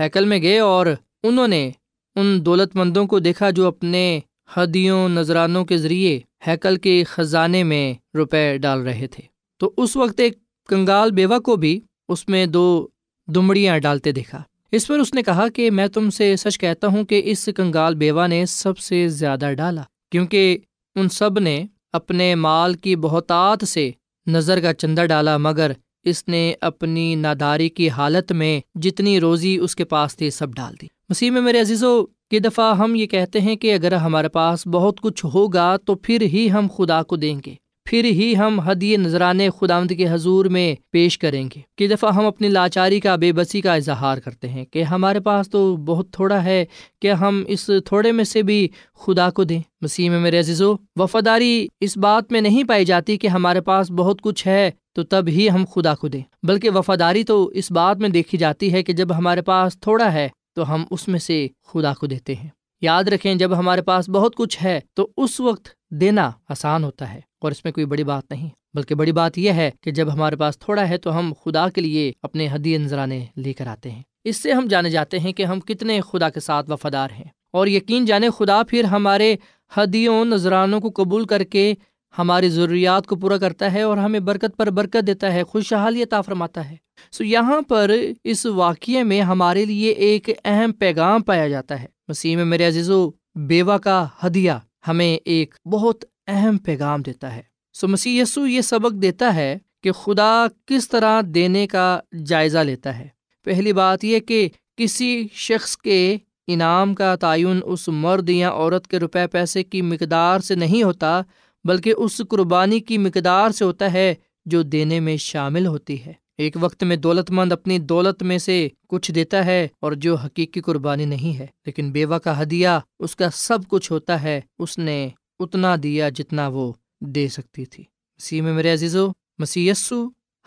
ہیکل 0.00 0.24
میں 0.24 0.42
گئے 0.42 0.58
اور 0.58 0.86
انہوں 1.22 1.48
نے 1.48 1.70
ان 2.16 2.46
دولت 2.46 2.76
مندوں 2.76 3.06
کو 3.06 3.18
دیکھا 3.18 3.50
جو 3.50 3.66
اپنے 3.66 4.20
ہدیوں 4.56 5.08
نذرانوں 5.08 5.64
کے 5.64 5.76
ذریعے 5.76 6.20
ہیکل 6.46 6.76
کے 6.76 7.04
خزانے 7.04 7.62
میں 7.62 7.94
روپے 8.16 8.58
ڈال 8.58 8.80
رہے 8.80 9.06
تھے۔ 9.06 9.22
تو 9.60 9.72
اس 9.76 9.96
وقت 9.96 10.20
ایک 10.20 10.38
کنگال 10.68 11.10
بیوہ 11.10 11.38
کو 11.38 11.56
بھی 11.56 11.80
اس 12.08 12.28
میں 12.28 12.46
دو 12.46 12.86
دمڑیاں 13.28 13.78
ڈالتے 13.78 14.12
دیکھا۔ 14.12 14.42
اس 14.72 14.86
پر 14.86 14.98
اس 14.98 15.14
نے 15.14 15.22
کہا 15.22 15.48
کہ 15.48 15.70
میں 15.70 15.86
تم 15.86 16.10
سے 16.10 16.36
سچ 16.36 16.58
کہتا 16.58 16.86
ہوں 16.86 17.04
کہ 17.04 17.20
اس 17.24 17.48
کنگال 17.56 17.94
بیوہ 17.94 18.26
نے 18.26 18.46
سب 18.46 18.78
سے 18.78 19.08
زیادہ 19.08 19.50
ڈالا، 19.56 19.82
کیونکہ 20.12 20.58
ان 20.94 21.08
سب 21.08 21.38
نے 21.38 21.64
اپنے 21.92 22.34
مال 22.34 22.74
کی 22.74 22.96
بہتات 22.96 23.68
سے 23.68 23.90
نظر 24.26 24.60
کا 24.60 24.72
چندہ 24.74 25.04
ڈالا، 25.06 25.36
مگر 25.36 25.72
اس 26.04 26.28
نے 26.28 26.54
اپنی 26.60 27.14
ناداری 27.14 27.68
کی 27.68 27.88
حالت 27.88 28.32
میں 28.32 28.78
جتنی 28.78 29.20
روزی 29.20 29.56
اس 29.56 29.76
کے 29.76 29.84
پاس 29.84 30.16
تھی 30.16 30.30
سب 30.30 30.54
ڈال 30.54 30.74
دی۔ 30.82 30.86
مسیح 31.08 31.30
میں 31.30 31.40
میرے 31.40 31.60
عزیزو 31.60 32.06
کی 32.06 32.38
دفعہ 32.38 32.76
ہم 32.76 32.94
یہ 32.94 33.06
کہتے 33.06 33.40
ہیں 33.40 33.56
کہ 33.56 33.74
اگر 33.74 33.92
ہمارے 33.92 34.28
پاس 34.28 34.66
بہت 34.66 35.00
کچھ 35.00 35.26
ہوگا 35.34 35.76
تو 35.76 35.94
پھر 35.94 36.20
ہی 36.22 36.50
ہم 36.50 36.66
خدا 36.76 37.02
کو 37.02 37.16
دیں 37.16 37.40
گے۔ 37.46 37.54
پھر 37.84 38.04
ہی 38.04 38.36
ہم 38.36 38.60
حدی 38.60 38.96
نذرانے 38.96 39.48
خداوند 39.60 39.90
کے 39.96 40.08
حضور 40.10 40.44
میں 40.44 40.74
پیش 40.90 41.18
کریں 41.18 41.48
گے۔ 41.56 41.60
کہ 41.78 41.88
دفعہ 41.88 42.14
ہم 42.14 42.26
اپنی 42.26 42.48
لاچاری 42.48 43.00
کا، 43.00 43.16
بے 43.16 43.32
بسی 43.32 43.60
کا 43.60 43.74
اظہار 43.74 44.18
کرتے 44.18 44.48
ہیں 44.48 44.64
کہ 44.64 44.82
ہمارے 44.82 45.20
پاس 45.20 45.50
تو 45.50 45.76
بہت 45.76 46.10
تھوڑا 46.10 46.44
ہے 46.44 46.64
کہ 47.02 47.12
ہم 47.12 47.44
اس 47.46 47.70
تھوڑے 47.84 48.12
میں 48.12 48.24
سے 48.24 48.42
بھی 48.42 48.68
خدا 48.98 49.30
کو 49.30 49.44
دیں۔ 49.44 49.62
مسیح 49.80 50.10
میں 50.10 50.20
میرے 50.20 50.38
عزیزو، 50.38 50.74
وفاداری 50.96 51.66
اس 51.80 51.96
بات 51.96 52.32
میں 52.32 52.40
نہیں 52.40 52.64
پائی 52.64 52.84
جاتی 52.84 53.16
کہ 53.16 53.26
ہمارے 53.26 53.60
پاس 53.60 53.90
بہت 53.90 54.22
کچھ 54.22 54.46
ہے 54.46 54.70
تو 54.94 55.04
تب 55.04 55.24
ہی 55.28 55.50
ہم 55.50 55.64
خدا 55.74 55.94
کو 55.94 56.08
دیں۔ 56.08 56.22
بلکہ 56.42 56.70
وفاداری 56.70 57.24
تو 57.24 57.46
اس 57.46 57.72
بات 57.72 57.96
میں 57.96 58.08
دیکھی 58.08 58.38
جاتی 58.38 58.72
ہے 58.72 58.82
کہ 58.82 58.92
جب 58.92 59.16
ہمارے 59.18 59.42
پاس 59.42 59.80
تھوڑا 59.80 60.12
ہے 60.12 60.28
تو 60.54 60.74
ہم 60.74 60.84
اس 60.90 61.08
میں 61.08 61.18
سے 61.18 61.48
خدا 61.66 61.94
کو 61.94 62.06
دیتے 62.06 62.34
ہیں۔ 62.34 62.48
یاد 62.80 63.04
رکھیں 63.04 63.34
جب 63.34 63.58
ہمارے 63.58 63.82
پاس 63.82 64.08
بہت 64.08 64.36
کچھ 64.36 64.62
ہے 64.64 64.80
تو 64.94 65.08
اس 65.16 65.40
وقت 65.40 65.68
دینا 65.90 66.30
آسان 66.48 66.84
ہوتا 66.84 67.14
ہے 67.14 67.20
اور 67.40 67.52
اس 67.52 67.64
میں 67.64 67.72
کوئی 67.72 67.86
بڑی 67.86 68.04
بات 68.04 68.22
نہیں۔ 68.30 68.48
بلکہ 68.74 68.94
بڑی 68.94 69.12
بات 69.12 69.38
یہ 69.38 69.52
ہے 69.52 69.70
کہ 69.80 69.90
جب 69.90 70.12
ہمارے 70.12 70.36
پاس 70.36 70.58
تھوڑا 70.58 70.88
ہے 70.88 70.98
تو 70.98 71.18
ہم 71.18 71.32
خدا 71.44 71.68
کے 71.68 71.80
لیے 71.80 72.12
اپنے 72.22 72.48
حدی 72.52 72.76
نذرانے 72.76 73.24
لے 73.36 73.52
کر 73.52 73.66
آتے 73.66 73.90
ہیں۔ 73.90 74.02
اس 74.24 74.36
سے 74.36 74.52
ہم 74.52 74.66
جانے 74.66 74.90
جاتے 74.90 75.18
ہیں 75.18 75.32
کہ 75.32 75.42
ہم 75.42 75.60
کتنے 75.60 76.00
خدا 76.00 76.28
کے 76.28 76.40
ساتھ 76.40 76.70
وفادار 76.70 77.08
ہیں۔ 77.10 77.24
اور 77.52 77.66
یقین 77.66 78.04
جانے 78.04 78.28
خدا 78.38 78.62
پھر 78.68 78.84
ہمارے 78.84 79.36
حدیوں 79.76 80.24
نذرانوں 80.24 80.80
کو 80.80 80.90
قبول 80.94 81.24
کر 81.24 81.44
کے 81.44 81.74
ہماری 82.18 82.48
ضروریات 82.48 83.06
کو 83.06 83.16
پورا 83.16 83.36
کرتا 83.36 83.72
ہے 83.72 83.82
اور 83.82 83.96
ہمیں 83.96 84.20
برکت 84.20 84.56
پر 84.56 84.70
برکت 84.70 85.06
دیتا 85.06 85.32
ہے 85.32 85.44
خوشحالی 85.44 86.02
عطا 86.02 86.20
فرماتا 86.20 86.70
ہے۔ 86.70 86.76
سو 87.12 87.24
یہاں 87.24 87.60
پر 87.68 87.90
اس 88.24 88.46
واقعے 88.46 89.02
میں 89.02 89.20
ہمارے 89.20 89.64
لیے 89.64 89.90
ایک 89.90 90.30
اہم 90.44 90.72
پیغام 90.72 91.22
پایا 91.22 91.48
جاتا 91.48 91.82
ہے۔ 91.82 91.86
مسیح 92.08 92.36
میں 92.36 92.44
میرے 92.44 92.66
عزیز 92.66 92.90
و 92.90 93.10
بیوہ 93.34 93.78
کا 93.78 94.06
ہدیہ 94.26 94.52
ہمیں 94.88 95.16
ایک 95.24 95.54
بہت 95.72 96.04
اہم 96.26 96.58
پیغام 96.58 97.02
دیتا 97.02 97.36
ہے۔ 97.36 97.42
سو 97.72 97.88
مسیح 97.88 98.22
یسو 98.22 98.46
یہ 98.46 98.60
سبق 98.60 99.02
دیتا 99.02 99.34
ہے 99.34 99.58
کہ 99.82 99.92
خدا 99.92 100.46
کس 100.66 100.88
طرح 100.88 101.20
دینے 101.26 101.66
کا 101.66 102.00
جائزہ 102.26 102.58
لیتا 102.58 102.98
ہے۔ 102.98 103.08
پہلی 103.44 103.72
بات 103.72 104.04
یہ 104.04 104.18
کہ 104.18 104.48
کسی 104.76 105.26
شخص 105.32 105.76
کے 105.76 106.18
انعام 106.46 106.94
کا 106.94 107.16
تعین 107.16 107.60
اس 107.64 107.88
مرد 107.88 108.30
یا 108.30 108.50
عورت 108.50 108.86
کے 108.86 108.98
روپے 108.98 109.26
پیسے 109.26 109.64
کی 109.64 109.82
مقدار 109.82 110.40
سے 110.40 110.54
نہیں 110.54 110.82
ہوتا 110.82 111.22
بلکہ 111.64 111.94
اس 111.96 112.20
قربانی 112.28 112.80
کی 112.80 112.98
مقدار 112.98 113.50
سے 113.50 113.64
ہوتا 113.64 113.92
ہے 113.92 114.14
جو 114.46 114.62
دینے 114.62 115.00
میں 115.00 115.16
شامل 115.16 115.66
ہوتی 115.66 116.04
ہے۔ 116.06 116.12
ایک 116.38 116.56
وقت 116.60 116.84
میں 116.84 116.96
دولت 116.96 117.30
مند 117.30 117.52
اپنی 117.52 117.78
دولت 117.78 118.22
میں 118.22 118.38
سے 118.38 118.68
کچھ 118.88 119.10
دیتا 119.12 119.46
ہے 119.46 119.68
اور 119.80 119.92
جو 119.92 120.14
حقیقی 120.14 120.60
قربانی 120.60 121.04
نہیں 121.04 121.38
ہے، 121.38 121.46
لیکن 121.66 121.92
بیوہ 121.92 122.18
کا 122.18 122.42
ہدیہ 122.42 122.68
اس 122.98 123.16
کا 123.16 123.28
سب 123.34 123.58
کچھ 123.68 123.92
ہوتا 123.92 124.22
ہے، 124.22 124.40
اس 124.58 124.78
نے 124.78 125.08
اتنا 125.38 125.76
دیا 125.82 126.08
جتنا 126.08 126.48
وہ 126.48 126.72
دے 127.00 127.28
سکتی 127.28 127.64
تھی۔ 127.64 127.82
مسیح 127.82 128.42
میں 128.42 128.52
میرے 128.52 128.72
عزیزو 128.72 129.08
مسی 129.38 129.70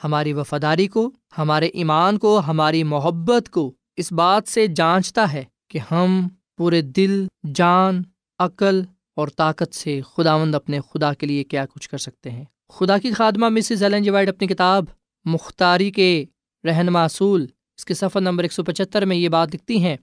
ہماری 0.03 0.34
وفاداری 0.34 0.88
کو، 0.88 1.12
ہمارے 1.38 1.65
ایمان 1.65 2.17
کو، 2.17 2.39
ہماری 2.39 2.84
محبت 2.84 3.49
کو 3.49 3.71
اس 3.97 4.12
بات 4.12 4.47
سے 4.47 4.67
جانچتا 4.67 5.34
ہے 5.34 5.43
کہ 5.67 5.80
ہم 5.91 6.27
پورے 6.58 6.82
دل، 6.82 7.27
جان، 7.56 8.01
عقل 8.39 8.82
اور 9.17 9.27
طاقت 9.27 9.75
سے 9.75 10.01
خداوند 10.15 10.56
اپنے 10.56 10.80
خدا 10.80 11.13
کے 11.13 11.25
لیے 11.25 11.43
کیا 11.43 11.65
کچھ 11.65 11.89
کر 11.89 11.97
سکتے 11.97 12.32
ہیں۔ 12.32 12.45
خدا 12.69 12.97
کی 12.97 13.12
خادمہ 13.12 13.49
مسز 13.49 13.84
ایلن 13.84 14.03
جی 14.03 14.10
وائٹ 14.10 14.30
اپنی 14.30 14.47
کتاب 14.47 14.86
مختاری 15.25 15.91
کے 15.91 16.25
رہنما 16.63 17.03
اصول، 17.03 17.45
اس 17.77 17.86
کے 17.86 17.93
صفحہ 17.93 18.21
نمبر 18.21 18.43
ایک 18.43 18.53
سو 18.53 18.63
پچہتر 18.63 19.06
میں 19.06 19.17
یہ 19.17 19.30
بات 19.30 19.49
دکھتی 19.53 19.84
ہیں 19.84 19.97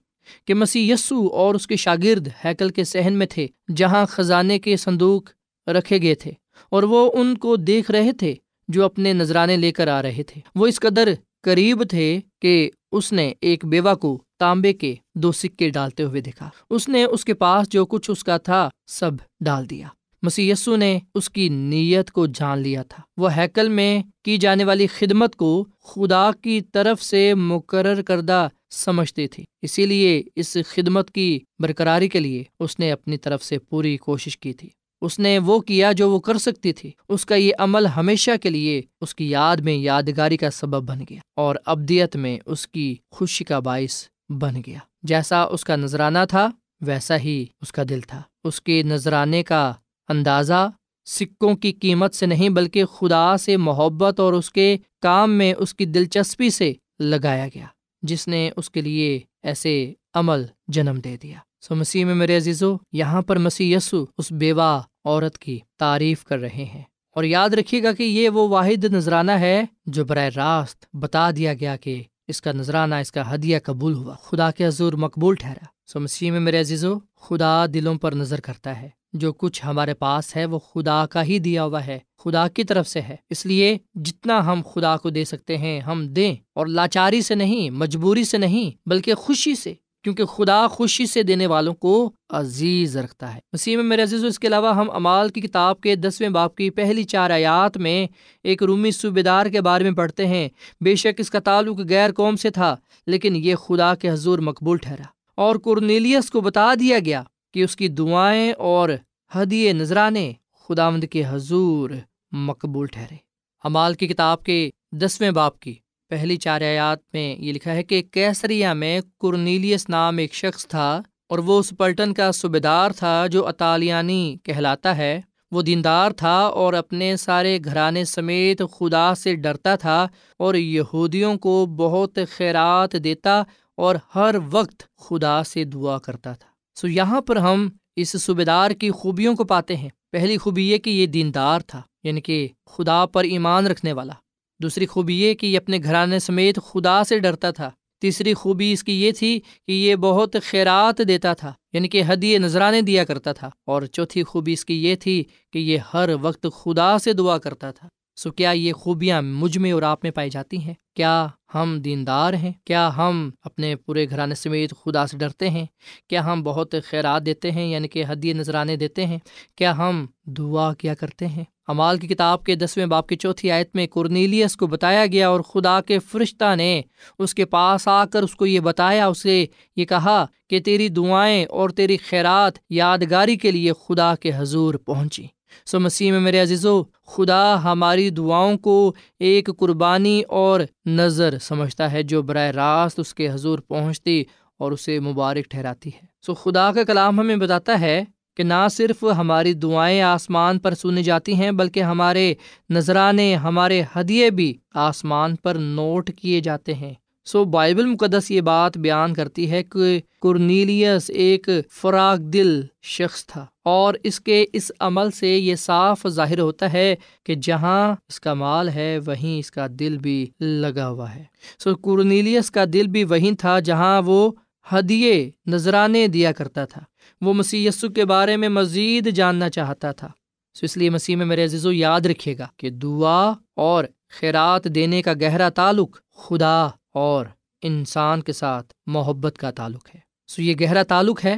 کہ 0.45 0.53
مسیح 0.53 0.93
یسو 0.93 1.27
اور 1.27 1.55
اس 1.55 1.67
کے 1.67 1.75
شاگرد 1.75 2.27
ہیکل 2.45 2.69
کے 2.69 2.83
صحن 2.83 3.13
میں 3.13 3.27
تھے، 3.29 3.47
جہاں 3.75 4.05
خزانے 4.05 4.59
کے 4.59 4.77
صندوق 4.77 5.29
رکھے 5.67 6.01
گئے 6.01 6.15
تھے 6.15 6.31
اور 6.69 6.83
وہ 6.83 7.11
ان 7.13 7.37
کو 7.37 7.55
دیکھ 7.55 7.91
رہے 7.91 8.11
تھے 8.11 8.33
جو 8.67 8.85
اپنے 8.85 9.13
نذرانے 9.13 9.57
لے 9.57 9.71
کر 9.71 9.87
آ 9.87 10.01
رہے 10.01 10.23
تھے۔ 10.23 10.41
وہ 10.55 10.67
اس 10.67 10.79
قدر 10.79 11.13
قریب 11.45 11.83
تھے 11.89 12.19
کہ 12.41 12.69
اس 12.91 13.13
نے 13.13 13.33
ایک 13.41 13.65
بیوہ 13.65 13.95
کو 13.95 14.21
تانبے 14.39 14.73
کے 14.73 14.95
دو 15.15 15.31
سکے 15.31 15.69
ڈالتے 15.69 16.03
ہوئے 16.03 16.21
دیکھا۔ 16.21 16.49
اس 16.69 16.89
نے 16.89 17.03
اس 17.03 17.25
کے 17.25 17.33
پاس 17.33 17.69
جو 17.69 17.85
کچھ 17.85 18.11
اس 18.11 18.23
کا 18.23 18.37
تھا 18.37 18.69
سب 18.87 19.11
ڈال 19.39 19.69
دیا۔ 19.69 19.87
مسی 20.21 20.53
نے 20.77 20.99
اس 21.15 21.29
کی 21.29 21.49
نیت 21.49 22.11
کو 22.11 22.27
جان 22.27 22.59
لیا 22.59 22.83
تھا۔ 22.83 23.03
وہ 23.17 23.35
ہیکل 23.35 23.69
میں 23.69 24.03
کی 24.23 24.37
جانے 24.37 24.63
والی 24.63 24.87
خدمت 24.87 25.35
کو 25.35 25.65
خدا 25.83 26.31
کی 26.41 26.61
طرف 26.61 27.03
سے 27.03 27.33
مقرر 27.33 28.01
کردہ 28.01 28.47
سمجھتی 28.71 29.27
تھی 29.27 29.43
اسی 29.61 29.85
لیے 29.85 30.23
اس 30.35 30.57
خدمت 30.67 31.11
کی 31.11 31.39
برقراری 31.59 32.09
کے 32.09 32.19
لیے 32.19 32.43
اس 32.59 32.79
نے 32.79 32.91
اپنی 32.91 33.17
طرف 33.17 33.43
سے 33.43 33.59
پوری 33.59 33.97
کوشش 33.97 34.37
کی 34.37 34.53
تھی۔ 34.53 34.69
اس 35.05 35.19
نے 35.19 35.39
وہ 35.39 35.59
کیا 35.59 35.91
جو 35.91 36.09
وہ 36.11 36.19
کر 36.19 36.37
سکتی 36.37 36.73
تھی۔ 36.73 36.91
اس 37.09 37.25
کا 37.25 37.35
یہ 37.35 37.51
عمل 37.59 37.85
ہمیشہ 37.85 38.31
کے 38.41 38.49
لیے 38.49 38.81
اس 39.01 39.15
کی 39.15 39.29
یاد 39.29 39.57
میں 39.57 39.73
یادگاری 39.73 40.37
کا 40.37 40.49
سبب 40.49 40.89
بن 40.89 40.99
گیا 41.09 41.19
اور 41.35 41.55
ابدیت 41.65 42.15
میں 42.15 42.37
اس 42.45 42.67
کی 42.67 42.95
خوشی 43.11 43.43
کا 43.43 43.59
باعث 43.59 44.03
بن 44.29 44.55
گیا۔ 44.67 44.79
جیسا 45.03 45.43
اس 45.43 45.63
کا 45.63 45.75
نذرانہ 45.75 46.19
تھا، 46.29 46.49
ویسا 46.81 47.17
ہی 47.17 47.45
اس 47.61 47.71
کا 47.71 47.83
دل 47.89 48.01
تھا۔ 48.01 48.21
اس 48.43 48.61
کے 48.61 48.83
نذرانے 48.83 49.43
کا 49.43 49.73
اندازہ 50.09 50.69
سکوں 51.05 51.55
کی 51.55 51.71
قیمت 51.71 52.13
سے 52.13 52.25
نہیں 52.25 52.49
بلکہ 52.49 52.85
خدا 52.85 53.37
سے 53.37 53.57
محبت 53.57 54.19
اور 54.19 54.33
اس 54.33 54.51
کے 54.51 54.77
کام 55.01 55.31
میں 55.31 55.53
اس 55.57 55.73
کی 55.73 55.85
دلچسپی 55.85 56.49
سے 56.49 56.73
لگایا 56.99 57.47
گیا، 57.47 57.65
جس 58.01 58.27
نے 58.27 58.49
اس 58.55 58.69
کے 58.69 58.81
لیے 58.81 59.19
ایسے 59.43 59.93
عمل 60.13 60.45
جنم 60.67 60.99
دے 61.03 61.15
دیا۔ 61.23 61.37
سو 61.61 61.75
مسیح 61.75 62.05
میں 62.05 62.15
میرے 62.15 62.37
عزیزو، 62.37 62.75
یہاں 62.91 63.21
پر 63.21 63.37
مسیح 63.37 63.77
یسو، 63.77 64.05
اس 64.17 64.31
بیوہ 64.31 64.81
عورت 65.05 65.37
کی 65.37 65.59
تعریف 65.77 66.23
کر 66.23 66.39
رہے 66.39 66.65
ہیں۔ 66.75 66.83
اور 67.11 67.23
یاد 67.23 67.49
رکھیے 67.49 67.83
گا 67.83 67.91
کہ 67.91 68.03
یہ 68.03 68.29
وہ 68.29 68.47
واحد 68.47 68.83
نذرانہ 68.83 69.31
ہے 69.31 69.63
جو 69.85 70.05
براہ 70.05 70.29
راست 70.35 70.95
بتا 70.95 71.31
دیا 71.31 71.53
گیا 71.53 71.75
کہ 71.75 72.03
اس 72.27 72.41
کا 72.41 72.51
نذرانہ، 72.51 72.95
اس 72.95 73.11
کا 73.11 73.33
ہدیہ 73.33 73.57
قبول 73.63 73.93
ہوا۔ 73.93 74.13
خدا 74.13 74.51
کے 74.51 74.67
حضور 74.67 74.93
مقبول 74.93 75.35
ٹھہرا۔ 75.35 75.65
سو 75.85 75.99
مسیح 75.99 76.31
میں 76.31 76.39
میرے 76.39 76.59
عزیزو، 76.59 76.95
خدا 77.15 77.65
دلوں 77.73 77.95
پر 77.95 78.11
نظر 78.13 78.39
کرتا 78.39 78.81
ہے۔ 78.81 78.89
جو 79.13 79.33
کچھ 79.33 79.65
ہمارے 79.65 79.93
پاس 79.93 80.35
ہے 80.35 80.45
وہ 80.45 80.59
خدا 80.59 81.05
کا 81.05 81.23
ہی 81.23 81.39
دیا 81.39 81.63
ہوا 81.63 81.85
ہے، 81.85 81.99
خدا 82.23 82.47
کی 82.47 82.63
طرف 82.63 82.87
سے 82.87 83.01
ہے۔ 83.01 83.15
اس 83.29 83.45
لیے 83.45 83.77
جتنا 83.95 84.45
ہم 84.45 84.61
خدا 84.73 84.97
کو 84.97 85.09
دے 85.09 85.25
سکتے 85.25 85.57
ہیں، 85.57 85.79
ہم 85.79 86.07
دیں۔ 86.07 86.35
اور 86.53 86.67
لاچاری 86.67 87.21
سے 87.21 87.35
نہیں، 87.35 87.69
مجبوری 87.69 88.23
سے 88.23 88.37
نہیں، 88.37 88.89
بلکہ 88.89 89.13
خوشی 89.13 89.55
سے۔ 89.55 89.73
کیونکہ 90.05 90.25
خدا 90.25 90.67
خوشی 90.67 91.05
سے 91.05 91.23
دینے 91.23 91.47
والوں 91.47 91.73
کو 91.73 92.11
عزیز 92.29 92.97
رکھتا 92.97 93.33
ہے۔ 93.33 93.39
مسیح 93.53 93.75
میں 93.75 93.83
میرے 93.83 94.03
عزیز 94.03 94.25
اس 94.25 94.39
کے 94.39 94.47
علاوہ 94.47 94.75
ہم 94.75 94.91
امال 94.91 95.29
کی 95.29 95.41
کتاب 95.41 95.81
کے 95.81 95.95
دسویں 95.95 96.29
باپ 96.29 96.55
کی 96.55 96.69
پہلی 96.69 97.03
چار 97.03 97.29
آیات 97.29 97.77
میں 97.77 98.07
ایک 98.43 98.63
رومی 98.63 98.91
صوبے 98.91 99.21
دار 99.21 99.45
کے 99.45 99.61
بارے 99.61 99.83
میں 99.83 99.91
پڑھتے 99.91 100.27
ہیں۔ 100.27 100.49
بے 100.81 100.95
شک 100.95 101.19
اس 101.19 101.29
کا 101.29 101.39
تعلق 101.39 101.79
غیر 101.89 102.11
قوم 102.11 102.35
سے 102.35 102.49
تھا، 102.49 102.75
لیکن 103.07 103.35
یہ 103.35 103.55
خدا 103.55 103.95
کے 103.95 104.09
حضور 104.09 104.39
مقبول 104.39 104.77
ٹھہرا۔ 104.77 105.03
اور 105.35 105.55
کرنیلیس 105.55 106.29
کو 106.29 106.41
بتا 106.41 106.73
دیا 106.79 106.97
گیا 107.05 107.23
کہ 107.53 107.63
اس 107.63 107.75
کی 107.75 107.87
دعائیں 107.87 108.53
اور 108.53 108.89
ہدیے 109.35 109.73
نذرانے 109.73 110.33
خداوند 110.67 111.03
کے 111.11 111.23
حضور 111.29 111.89
مقبول 112.31 112.87
ٹھہرے۔ 112.87 113.15
امال 113.63 113.93
کی 113.93 114.07
کتاب 114.07 114.43
کے 114.43 114.69
دسویں 114.91 115.31
باپ 115.31 115.59
کی 115.59 115.75
پہلی 116.15 116.35
چار 116.37 116.61
آیات 116.61 116.99
میں 117.13 117.35
یہ 117.39 117.53
لکھا 117.53 117.71
ہے 117.71 117.83
کہ 117.83 118.01
کیسریا 118.11 118.73
میں 118.73 119.01
کرنیلیس 119.21 119.89
نام 119.89 120.17
ایک 120.17 120.33
شخص 120.33 120.67
تھا 120.67 121.01
اور 121.29 121.39
وہ 121.39 121.59
اس 121.59 121.73
پلٹن 121.77 122.13
کا 122.13 122.31
صوبے 122.31 122.59
دار 122.59 122.91
تھا 122.91 123.27
جو 123.27 123.47
اطالیانی 123.47 124.37
کہلاتا 124.43 124.97
ہے۔ 124.97 125.21
وہ 125.51 125.61
دیندار 125.61 126.11
تھا 126.11 126.37
اور 126.37 126.73
اپنے 126.73 127.15
سارے 127.15 127.59
گھرانے 127.65 128.05
سمیت 128.05 128.61
خدا 128.79 129.15
سے 129.15 129.35
ڈرتا 129.35 129.75
تھا 129.75 130.07
اور 130.39 130.55
یہودیوں 130.55 131.35
کو 131.35 131.65
بہت 131.65 132.19
خیرات 132.31 132.95
دیتا 133.03 133.43
اور 133.77 133.95
ہر 134.15 134.35
وقت 134.51 134.97
خدا 134.97 135.43
سے 135.43 135.63
دعا 135.63 135.97
کرتا 135.97 136.33
تھا۔ 136.33 136.79
سو 136.79 136.87
یہاں 136.87 137.21
پر 137.21 137.35
ہم 137.35 137.69
اس 137.95 138.23
صوبے 138.23 138.45
دار 138.45 138.71
کی 138.71 138.91
خوبیوں 138.91 139.35
کو 139.35 139.43
پاتے 139.43 139.75
ہیں۔ 139.75 139.89
پہلی 140.11 140.37
خوبی 140.37 140.71
یہ 140.71 140.77
کہ 140.77 140.89
یہ 140.89 141.05
دیندار 141.05 141.59
تھا 141.59 141.81
یعنی 142.03 142.21
کہ 142.21 142.47
خدا 142.65 143.05
پر 143.05 143.23
ایمان 143.23 143.67
رکھنے 143.67 143.93
والا۔ 143.93 144.13
دوسری 144.61 144.85
خوبی 144.85 145.21
یہ 145.21 145.33
کہ 145.33 145.47
یہ 145.47 145.57
اپنے 145.57 145.79
گھرانے 145.83 146.19
سمیت 146.19 146.59
خدا 146.65 147.03
سے 147.03 147.19
ڈرتا 147.19 147.51
تھا۔ 147.51 147.71
تیسری 148.01 148.33
خوبی 148.33 148.71
اس 148.73 148.83
کی 148.83 149.05
یہ 149.05 149.11
تھی 149.11 149.39
کہ 149.39 149.71
یہ 149.71 149.95
بہت 149.95 150.35
خیرات 150.43 151.01
دیتا 151.07 151.33
تھا 151.33 151.53
یعنی 151.73 151.87
کہ 151.87 152.03
حدی 152.07 152.37
نذرانے 152.37 152.81
دیا 152.81 153.03
کرتا 153.03 153.33
تھا۔ 153.33 153.49
اور 153.65 153.81
چوتھی 153.81 154.23
خوبی 154.23 154.53
اس 154.53 154.65
کی 154.65 154.85
یہ 154.85 154.95
تھی 154.95 155.23
کہ 155.53 155.59
یہ 155.59 155.77
ہر 155.93 156.09
وقت 156.21 156.47
خدا 156.55 156.97
سے 156.97 157.13
دعا 157.13 157.37
کرتا 157.37 157.71
تھا۔ 157.71 157.87
سو 158.15 158.31
کیا 158.31 158.51
یہ 158.51 158.73
خوبیاں 158.73 159.21
مجھ 159.21 159.57
میں 159.57 159.71
اور 159.71 159.81
آپ 159.81 159.99
میں 160.03 160.11
پائی 160.11 160.29
جاتی 160.29 160.57
ہیں؟ 160.57 160.73
کیا 160.95 161.27
ہم 161.55 161.79
دیندار 161.79 162.33
ہیں؟ 162.33 162.51
کیا 162.65 162.89
ہم 162.97 163.29
اپنے 163.43 163.75
پورے 163.75 164.09
گھرانے 164.09 164.35
سمیت 164.35 164.73
خدا 164.83 165.07
سے 165.07 165.17
ڈرتے 165.17 165.49
ہیں؟ 165.49 165.65
کیا 166.07 166.25
ہم 166.25 166.43
بہت 166.43 166.75
خیرات 166.85 167.25
دیتے 167.25 167.51
ہیں 167.51 167.67
یعنی 167.67 167.87
کہ 167.87 168.03
حدی 168.09 168.33
نذرانے 168.33 168.75
دیتے 168.75 169.05
ہیں؟ 169.05 169.17
کیا 169.55 169.77
ہم 169.77 170.05
دعا 170.25 170.73
کیا 170.73 170.93
کرتے 170.93 171.27
ہیں؟ 171.27 171.43
امال 171.67 171.97
کی 171.97 172.07
کتاب 172.07 172.43
کے 172.43 172.55
دسویں 172.55 172.85
باپ 172.85 173.07
کی 173.07 173.15
چوتھی 173.15 173.51
آیت 173.51 173.75
میں 173.75 173.87
کرنیلیس 173.87 174.55
کو 174.57 174.67
بتایا 174.67 175.05
گیا 175.05 175.29
اور 175.29 175.41
خدا 175.41 175.81
کے 175.81 175.99
فرشتہ 175.99 176.55
نے 176.55 176.81
اس 177.19 177.33
کے 177.35 177.45
پاس 177.45 177.87
آ 177.87 178.05
کر 178.05 178.23
اس 178.23 178.35
کو 178.35 178.45
یہ 178.45 178.59
بتایا، 178.59 179.07
اسے 179.07 179.45
یہ 179.75 179.85
کہا 179.85 180.25
کہ 180.49 180.59
تیری 180.59 180.89
دعائیں 180.89 181.45
اور 181.45 181.69
تیری 181.69 181.97
خیرات 181.97 182.59
یادگاری 182.69 183.35
کے 183.35 183.51
لیے 183.51 183.71
خدا 183.87 184.15
کے 184.15 184.31
حضور 184.37 184.73
پہنچی 184.75 185.27
سو 185.65 185.79
مسیح 185.79 186.11
میں 186.11 186.19
میرے 186.19 186.39
عزیزو، 186.39 186.83
خدا 187.07 187.63
ہماری 187.63 188.09
دعاؤں 188.09 188.57
کو 188.57 188.93
ایک 189.19 189.49
قربانی 189.57 190.21
اور 190.29 190.59
نظر 190.85 191.37
سمجھتا 191.41 191.91
ہے 191.91 192.03
جو 192.03 192.21
براہ 192.21 192.51
راست 192.51 192.99
اس 192.99 193.13
کے 193.13 193.29
حضور 193.29 193.59
پہنچتی 193.59 194.23
اور 194.59 194.71
اسے 194.71 194.99
مبارک 194.99 195.49
ٹھہراتی 195.49 195.89
ہے۔ 195.89 196.05
سو 196.21 196.33
خدا 196.33 196.71
کا 196.71 196.83
کلام 196.83 197.19
ہمیں 197.19 197.35
بتاتا 197.35 197.79
ہے 197.79 198.03
کہ 198.37 198.43
نہ 198.43 198.67
صرف 198.71 199.03
ہماری 199.17 199.53
دعائیں 199.53 200.01
آسمان 200.01 200.59
پر 200.59 200.73
سنی 200.73 201.03
جاتی 201.03 201.33
ہیں، 201.33 201.51
بلکہ 201.51 201.83
ہمارے 201.83 202.33
نذرانے، 202.69 203.35
ہمارے 203.35 203.83
ہدیے 203.95 204.29
بھی 204.29 204.53
آسمان 204.73 205.35
پر 205.35 205.55
نوٹ 205.55 206.09
کیے 206.21 206.39
جاتے 206.39 206.73
ہیں۔ 206.73 206.93
سو 207.25 207.43
بائبل 207.43 207.85
مقدس 207.85 208.31
یہ 208.31 208.41
بات 208.41 208.77
بیان 208.77 209.13
کرتی 209.13 209.51
ہے 209.51 209.63
کہ 209.63 209.99
کرنیلیس 210.21 211.11
ایک 211.13 211.49
فراغ 211.71 212.17
دل 212.17 212.61
شخص 212.81 213.25
تھا 213.25 213.45
اور 213.63 213.93
اس 214.03 214.19
کے 214.19 214.45
اس 214.53 214.71
عمل 214.79 215.11
سے 215.11 215.37
یہ 215.37 215.55
صاف 215.55 216.07
ظاہر 216.07 216.39
ہوتا 216.39 216.73
ہے 216.73 216.95
کہ 217.23 217.35
جہاں 217.35 217.95
اس 218.07 218.19
کا 218.19 218.33
مال 218.33 218.69
ہے 218.69 218.99
وہیں 219.05 219.39
اس 219.39 219.51
کا 219.51 219.67
دل 219.79 219.97
بھی 219.97 220.25
لگا 220.39 220.89
ہوا 220.89 221.15
ہے۔ 221.15 221.23
سو 221.59 221.75
کرنیلیس 221.75 222.51
کا 222.51 222.63
دل 222.73 222.87
بھی 222.87 223.03
وہیں 223.03 223.31
تھا 223.31 223.59
جہاں 223.59 224.01
وہ 224.05 224.31
ہدیے، 224.73 225.31
نذرانے 225.47 226.07
دیا 226.07 226.31
کرتا 226.31 226.65
تھا۔ 226.65 226.81
وہ 227.21 227.33
مسیح 227.33 227.69
یسو 227.69 227.89
کے 227.89 228.05
بارے 228.05 228.37
میں 228.37 228.49
مزید 228.49 229.11
جاننا 229.11 229.49
چاہتا 229.49 229.91
تھا۔ 229.91 230.09
سو 230.53 230.65
اس 230.65 230.77
لیے 230.77 230.89
مسیح 230.89 231.15
میں 231.15 231.25
میرے 231.25 231.43
عزیز 231.43 231.65
و 231.65 231.71
یاد 231.71 232.01
رکھے 232.01 232.37
گا 232.37 232.47
کہ 232.57 232.69
دعا 232.69 233.33
اور 233.55 233.85
خیرات 234.19 234.63
دینے 234.63 235.01
کا 235.01 235.13
گہرا 235.21 235.49
تعلق 235.49 235.97
خدا 236.15 236.67
اور 236.95 237.25
انسان 237.61 238.21
کے 238.21 238.33
ساتھ 238.33 238.73
محبت 238.85 239.37
کا 239.37 239.51
تعلق 239.51 239.87
ہے۔ 239.95 239.99
سو 240.27 240.41
یہ 240.41 240.53
گہرا 240.61 240.83
تعلق 240.83 241.25
ہے 241.25 241.35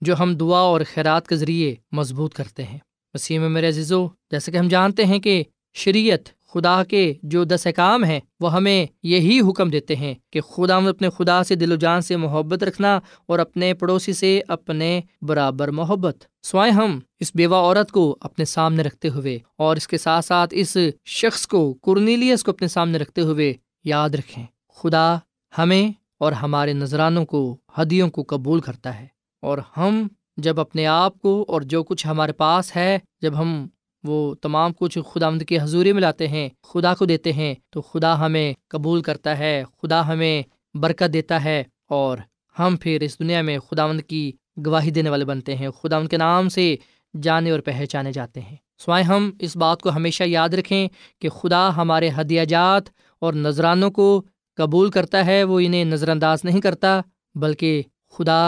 جو 0.00 0.14
ہم 0.18 0.34
دعا 0.34 0.58
اور 0.58 0.80
خیرات 0.94 1.28
کے 1.28 1.36
ذریعے 1.36 1.74
مضبوط 1.92 2.34
کرتے 2.34 2.64
ہیں۔ 2.64 2.78
مسیح 3.14 3.38
میں 3.38 3.48
میرے 3.48 3.68
عزیزو، 3.68 4.08
جیسے 4.30 4.52
کہ 4.52 4.56
ہم 4.56 4.68
جانتے 4.68 5.04
ہیں 5.04 5.18
کہ 5.18 5.42
شریعت 5.74 6.28
خدا 6.50 6.84
کے 6.84 7.14
جو 7.22 7.44
دس 7.44 7.66
احکام 7.66 8.04
ہیں، 8.04 8.20
وہ 8.40 8.52
ہمیں 8.52 8.86
یہی 9.02 9.40
حکم 9.40 9.70
دیتے 9.70 9.96
ہیں 9.96 10.14
کہ 10.30 10.40
خدا 10.40 10.76
اپنے 10.76 11.08
خدا 11.10 11.44
سے، 11.44 11.54
دل 11.54 11.72
و 11.72 11.76
جان 11.76 12.00
سے 12.00 12.16
محبت 12.16 12.62
رکھنا 12.62 13.00
اور 13.26 13.38
اپنے 13.38 13.74
پڑوسی 13.74 14.12
سے 14.12 14.40
اپنے 14.48 15.00
برابر 15.22 15.70
محبت۔ 15.70 16.16
سوائے 16.42 16.70
ہم، 16.70 16.98
اس 17.20 17.32
بیوہ 17.34 17.56
عورت 17.56 17.90
کو 17.90 18.18
اپنے 18.20 18.44
سامنے 18.44 18.82
رکھتے 18.82 19.08
ہوئے 19.08 19.38
اور 19.56 19.76
اس 19.76 19.88
کے 19.88 19.98
ساتھ 19.98 20.24
ساتھ 20.24 20.54
اس 20.56 20.76
شخص 21.04 21.46
کو 21.46 21.74
کرنیلیس 21.74 22.44
کو 22.44 22.50
اپنے 22.50 22.68
سامنے 22.68 22.98
رکھتے 22.98 23.20
ہوئے 23.20 23.54
یاد 23.84 24.10
رکھیں۔ 24.10 24.46
خدا 24.82 25.16
ہمیں 25.58 25.92
اور 26.18 26.32
ہمارے 26.32 26.72
نذرانوں 26.72 27.24
کو، 27.24 27.56
ہدیوں 27.78 28.10
کو 28.10 28.24
قبول 28.28 28.60
کرتا 28.60 29.00
ہے۔ 29.00 29.06
اور 29.42 29.58
ہم 29.76 30.08
جب 30.36 30.60
اپنے 30.60 30.86
آپ 30.86 31.18
کو 31.18 31.44
اور 31.48 31.62
جو 31.62 31.82
کچھ 31.82 32.06
ہمارے 32.06 32.32
پاس 32.32 32.76
ہے، 32.76 32.98
جب 33.20 33.38
ہم 33.38 33.66
وہ 34.04 34.34
تمام 34.34 34.72
کچھ 34.72 34.98
خدا 35.14 35.30
مند 35.30 35.42
کی 35.42 35.60
حضوری 35.60 35.92
میں 35.92 36.00
لاتے 36.00 36.28
ہیں، 36.28 36.48
خدا 36.62 36.94
کو 36.94 37.04
دیتے 37.04 37.32
ہیں، 37.32 37.54
تو 37.70 37.82
خدا 37.82 38.26
ہمیں 38.26 38.54
قبول 38.68 39.02
کرتا 39.02 39.38
ہے، 39.38 39.64
خدا 39.82 40.08
ہمیں 40.08 40.42
برکت 40.74 41.12
دیتا 41.12 41.44
ہے 41.44 41.64
اور 41.88 42.18
ہم 42.58 42.76
پھر 42.80 43.00
اس 43.00 43.18
دنیا 43.18 43.42
میں 43.42 43.58
خدا 43.58 43.86
مند 43.86 44.00
کی 44.00 44.32
گواہی 44.66 44.90
دینے 44.90 45.10
والے 45.10 45.24
بنتے 45.24 45.56
ہیں۔ 45.56 45.68
خدا 45.70 45.96
ان 45.96 46.06
کے 46.06 46.16
نام 46.16 46.48
سے 46.48 46.76
جانے 47.22 47.50
اور 47.50 47.60
پہچانے 47.60 48.12
جاتے 48.12 48.40
ہیں۔ 48.40 48.56
سوائے 48.78 49.04
ہم 49.04 49.30
اس 49.38 49.56
بات 49.56 49.82
کو 49.82 49.90
ہمیشہ 49.90 50.24
یاد 50.24 50.48
رکھیں 50.48 50.88
کہ 51.20 51.28
خدا 51.28 51.76
ہمارے 51.76 52.10
ہدیہ 52.20 52.44
جات 52.44 52.82
اور 53.18 53.32
نذرانوں 53.32 53.90
کو 53.90 54.22
قبول 54.60 54.90
کرتا 54.90 55.26
ہے، 55.26 55.42
وہ 55.44 55.60
انہیں 55.60 55.84
نظر 55.84 56.08
انداز 56.08 56.44
نہیں 56.44 56.60
کرتا، 56.60 57.00
بلکہ 57.34 57.82
خدا 58.12 58.40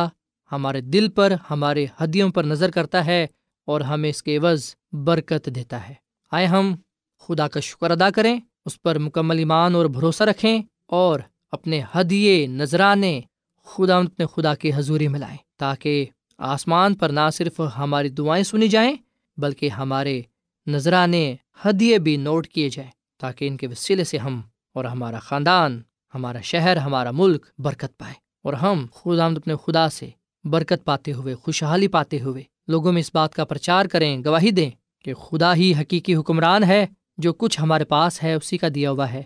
ہمارے 0.52 0.80
دل 0.80 1.08
پر، 1.08 1.32
ہمارے 1.50 1.86
ہدیوں 2.00 2.30
پر 2.30 2.44
نظر 2.44 2.70
کرتا 2.70 3.04
ہے 3.06 3.26
اور 3.68 3.80
ہمیں 3.80 4.10
اس 4.10 4.22
کے 4.22 4.36
عوض 4.36 4.74
برکت 4.92 5.48
دیتا 5.54 5.88
ہے۔ 5.88 5.94
آئے 6.30 6.46
ہم 6.46 6.74
خدا 7.20 7.48
کا 7.48 7.60
شکر 7.60 7.90
ادا 7.90 8.10
کریں، 8.10 8.36
اس 8.64 8.82
پر 8.82 8.98
مکمل 8.98 9.38
ایمان 9.38 9.74
اور 9.74 9.86
بھروسہ 9.86 10.24
رکھیں 10.24 10.62
اور 10.86 11.20
اپنے 11.52 11.80
ہدیے، 11.94 12.46
نذرانے 12.46 13.20
خدا 13.66 13.96
اپنے 13.98 14.24
خدا 14.34 14.54
کی 14.54 14.70
حضوری 14.74 15.08
میں 15.08 15.20
لائیں، 15.20 15.36
تاکہ 15.56 16.06
آسمان 16.38 16.94
پر 16.94 17.08
نہ 17.08 17.28
صرف 17.32 17.60
ہماری 17.78 18.08
دعائیں 18.08 18.44
سنی 18.44 18.68
جائیں، 18.68 18.94
بلکہ 19.36 19.68
ہمارے 19.68 20.20
نذرانے، 20.66 21.24
ہدیے 21.64 21.98
بھی 21.98 22.16
نوٹ 22.16 22.46
کیے 22.46 22.68
جائیں، 22.68 22.90
تاکہ 23.20 23.48
ان 23.48 23.56
کے 23.56 23.66
وسیلے 23.66 24.04
سے 24.04 24.18
ہم 24.18 24.40
اور 24.74 24.84
ہمارا 24.84 25.18
خاندان 25.18 25.80
ہمارا 26.14 26.40
شہر، 26.40 26.76
ہمارا 26.76 27.10
ملک 27.10 27.46
برکت 27.58 27.98
پائے 27.98 28.14
اور 28.44 28.52
ہم 28.52 28.86
خدا 28.94 29.26
اپنے 29.26 29.54
خدا 29.66 29.88
سے 29.88 30.08
برکت 30.44 30.84
پاتے 30.84 31.12
ہوئے، 31.12 31.34
خوشحالی 31.34 31.88
پاتے 31.88 32.20
ہوئے 32.20 32.42
لوگوں 32.68 32.92
میں 32.92 33.00
اس 33.00 33.10
بات 33.14 33.34
کا 33.34 33.44
پرچار 33.44 33.86
کریں، 33.86 34.24
گواہی 34.24 34.50
دیں 34.50 34.70
کہ 34.98 35.14
خدا 35.14 35.54
ہی 35.54 35.72
حقیقی 35.80 36.14
حکمران 36.14 36.64
ہے، 36.64 36.86
جو 37.18 37.32
کچھ 37.32 37.60
ہمارے 37.60 37.84
پاس 37.84 38.22
ہے، 38.22 38.34
اسی 38.34 38.58
کا 38.58 38.68
دیا 38.74 38.90
ہوا 38.90 39.12
ہے۔ 39.12 39.22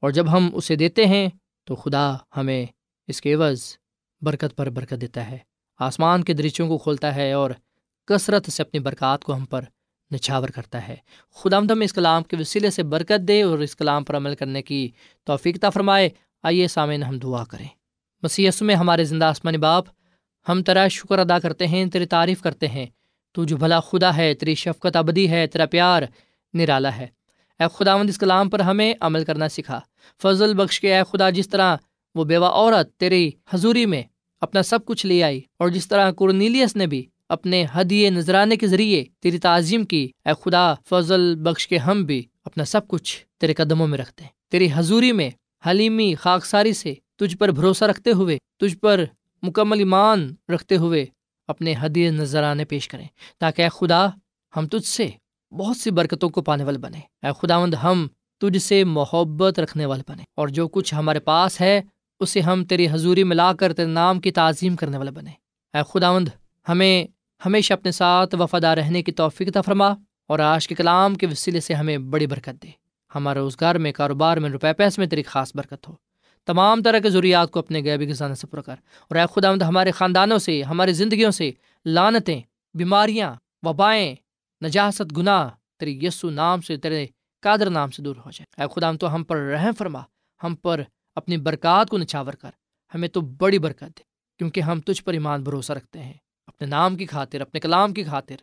اور 0.00 0.10
جب 0.10 0.32
ہم 0.32 0.50
اسے 0.52 0.76
دیتے 0.76 1.06
ہیں، 1.06 1.28
تو 1.64 1.74
خدا 1.74 2.14
ہمیں 2.36 2.66
اس 3.06 3.20
کے 3.20 3.34
عوض 3.34 3.62
برکت 4.22 4.56
پر 4.56 4.70
برکت 4.70 4.94
دیتا 5.00 5.30
ہے۔ 5.30 5.38
آسمان 5.78 6.24
کے 6.24 6.32
درچوں 6.32 6.68
کو 6.68 6.78
کھولتا 6.78 7.14
ہے 7.14 7.32
اور 7.32 7.50
کثرت 8.06 8.50
سے 8.50 8.62
اپنی 8.62 8.80
برکات 8.80 9.24
کو 9.24 9.34
ہم 9.34 9.44
پر 9.44 9.62
نچھاور 10.14 10.48
کرتا 10.48 10.88
ہے۔ 10.88 10.96
خدا 11.34 11.58
ہم 11.58 11.80
اس 11.80 11.92
کلام 11.92 12.22
کے 12.22 12.36
وسیلے 12.40 12.70
سے 12.70 12.82
برکت 12.82 13.28
دے 13.28 13.42
اور 13.42 13.58
اس 13.58 13.76
کلام 13.76 14.04
پر 14.04 14.16
عمل 14.16 14.34
کرنے 14.34 14.62
کی 14.62 14.90
توفیقتا 15.24 15.70
فرمائے۔ 15.70 16.08
آئیے 16.42 16.68
سامعین 16.68 17.02
ہم 17.02 17.18
دعا 17.18 17.44
کریں۔ 17.44 17.68
مسیح 18.22 18.50
میں 18.60 18.74
ہمارے 18.74 19.04
زندہ 19.04 19.24
آسمانی 19.24 19.58
باپ، 19.58 19.84
ہم 20.48 20.62
تیرا 20.62 20.88
شکر 20.88 21.18
ادا 21.18 21.38
کرتے 21.38 21.66
ہیں، 21.66 21.86
تیری 21.86 22.06
تعریف 22.06 22.42
کرتے 22.42 22.68
ہیں۔ 22.68 22.86
تو 23.32 23.44
جو 23.44 23.56
بھلا 23.56 23.80
خدا 23.80 24.16
ہے، 24.16 24.34
تیری 24.34 24.54
شفقت 24.54 24.96
ابدی 24.96 25.30
ہے، 25.30 25.46
تیرا 25.46 25.66
پیار 25.66 26.02
نرالا 26.54 26.96
ہے۔ 26.96 27.06
اے 27.60 27.64
خدا 27.74 27.96
مند 27.96 28.10
اس 28.10 28.18
کلام 28.18 28.50
پر 28.50 28.60
ہمیں 28.60 28.94
عمل 29.00 29.24
کرنا 29.24 29.48
سکھا۔ 29.48 29.80
فضل 30.22 30.54
بخش 30.54 30.80
کے 30.80 30.96
اے 30.96 31.02
خدا، 31.12 31.30
جس 31.30 31.48
طرح 31.48 31.76
وہ 32.14 32.24
بیوہ 32.24 32.46
عورت 32.46 32.96
تیری 32.96 33.30
حضوری 33.52 33.86
میں 33.86 34.02
اپنا 34.40 34.62
سب 34.62 34.84
کچھ 34.84 35.06
لے 35.06 35.22
آئی 35.22 35.40
اور 35.58 35.68
جس 35.68 35.88
طرح 35.88 36.10
کرنیلیس 36.10 36.76
نے 36.76 36.86
بھی 36.86 37.06
اپنے 37.28 37.66
ہدیے 37.76 38.10
نذرانے 38.10 38.56
کے 38.56 38.66
ذریعے 38.66 39.04
تیری 39.20 39.38
تعظیم 39.38 39.84
کی۔ 39.84 40.10
اے 40.24 40.32
خدا، 40.44 40.74
فضل، 40.74 41.34
بخش 41.34 41.68
کے 41.68 41.78
ہم 41.78 42.04
بھی 42.04 42.22
اپنا 42.44 42.64
سب 42.64 42.88
کچھ 42.88 43.26
تیرے 43.40 43.54
قدموں 43.54 43.86
میں 43.86 43.98
رکھتے 43.98 44.24
ہیں۔ 44.24 44.30
تیری 44.50 44.68
حضوری 44.74 45.12
میں 45.12 45.30
حلیمی 45.68 46.14
خاکساری 46.14 46.72
سے 46.72 46.94
تجھ 47.16 47.36
پر 47.36 47.48
بھروسہ 47.48 47.84
رکھتے 47.84 48.12
ہوئے، 48.12 48.38
تجھ 48.60 48.76
پر 48.76 49.04
مکمل 49.42 49.78
ایمان 49.78 50.34
رکھتے 50.48 50.76
ہوئے 50.76 51.06
اپنے 51.48 51.74
ہدیے 51.84 52.10
نذرانے 52.10 52.64
پیش 52.64 52.88
کریں۔ 52.88 53.06
تاکہ 53.38 53.62
اے 53.62 53.68
خدا، 53.68 54.06
ہم 54.56 54.66
تجھ 54.66 54.88
سے 54.88 55.08
بہت 55.52 55.76
سی 55.76 55.90
برکتوں 55.90 56.28
کو 56.28 56.42
پانے 56.42 56.64
والے 56.64 56.78
بنے 56.78 56.98
اے 56.98 57.30
خداوند، 57.42 57.74
ہم 57.74 58.06
تجھ 58.40 58.58
سے 58.58 58.84
محبت 58.84 59.60
رکھنے 59.60 59.86
والے 59.86 60.02
بنے 60.08 60.22
اور 60.34 60.48
جو 60.48 60.68
کچھ 60.68 60.94
ہمارے 60.94 61.20
پاس 61.20 61.60
ہے، 61.60 61.82
اسے 62.20 62.40
ہم 62.40 62.64
تیری 62.64 62.86
حضوری 62.90 63.24
میں 63.24 63.36
لا 63.36 63.52
کر 63.52 63.72
تیرے 63.72 63.88
نام 63.88 64.20
کی 64.20 64.30
تعظیم 64.30 64.76
کرنے 64.76 64.98
والے 64.98 65.10
بنے 65.10 65.30
اے 65.74 65.82
خداوند، 65.92 66.28
ہمیں 66.68 67.06
ہمیشہ 67.46 67.72
اپنے 67.72 67.90
ساتھ 67.90 68.34
وفادہ 68.34 68.66
رہنے 68.66 69.02
کی 69.02 69.12
توفیق 69.12 69.56
فرما 69.66 69.88
اور 70.26 70.38
آج 70.38 70.68
کے 70.68 70.74
کلام 70.74 71.14
کے 71.14 71.26
وسیلے 71.26 71.60
سے 71.60 71.74
ہمیں 71.74 71.98
بڑی 71.98 72.26
برکت 72.26 72.62
دے۔ 72.62 72.68
ہمارے 73.14 73.38
روزگار 73.38 73.74
میں، 73.74 73.92
کاروبار 73.92 74.36
میں 74.36 74.50
روپے 74.50 74.72
پیسے 74.72 75.00
میں 75.00 75.08
تیری 75.08 75.22
خاص 75.22 75.56
برکت 75.56 75.88
ہو۔ 75.88 75.94
تمام 76.46 76.82
طرح 76.82 76.98
کے 76.98 77.10
ضروریات 77.10 77.50
کو 77.50 77.58
اپنے 77.58 77.82
غیبی 77.84 78.08
گزانے 78.08 78.34
سے 78.34 78.46
پورا 78.46 78.62
کر۔ 78.62 78.74
اور 79.08 79.16
اے 79.16 79.22
خدا 79.34 79.68
ہمارے 79.68 79.90
خاندانوں 79.90 80.38
سے، 80.38 80.62
ہماری 80.62 80.92
زندگیوں 80.92 81.30
سے 81.30 81.50
لانتیں 81.84 82.40
بیماریاں، 82.74 83.34
وبائیں، 83.62 84.14
نجاست، 84.64 85.16
گناہ 85.16 85.48
تیری 85.78 86.06
یسو 86.06 86.30
نام 86.30 86.60
سے، 86.60 86.76
تیرے 86.76 87.06
قادر 87.42 87.70
نام 87.70 87.90
سے 87.90 88.02
دور 88.02 88.16
ہو 88.16 88.30
جائے 88.30 88.62
اے 88.62 88.74
خدا 88.74 88.92
تو 88.92 89.14
ہم 89.14 89.24
پر 89.24 89.36
رحم 89.36 89.72
فرما۔ 89.78 90.02
ہم 90.42 90.54
پر 90.54 90.82
اپنی 91.14 91.36
برکات 91.36 91.88
کو 91.88 91.98
نچھاور 91.98 92.32
کر۔ 92.32 92.50
ہمیں 92.94 93.08
تو 93.08 93.20
بڑی 93.20 93.58
برکت 93.58 93.80
دے، 93.80 94.02
کیونکہ 94.38 94.60
ہم 94.60 94.80
تجھ 94.80 95.04
پر 95.04 95.12
ایمان 95.12 95.42
بھروسہ 95.42 95.72
رکھتے 95.72 96.02
ہیں۔ 96.02 96.14
اپنے 96.54 96.66
نام 96.66 96.96
کی 96.96 97.06
خاطر، 97.06 97.40
اپنے 97.40 97.60
کلام 97.60 97.92
کی 97.92 98.04
خاطر۔ 98.04 98.34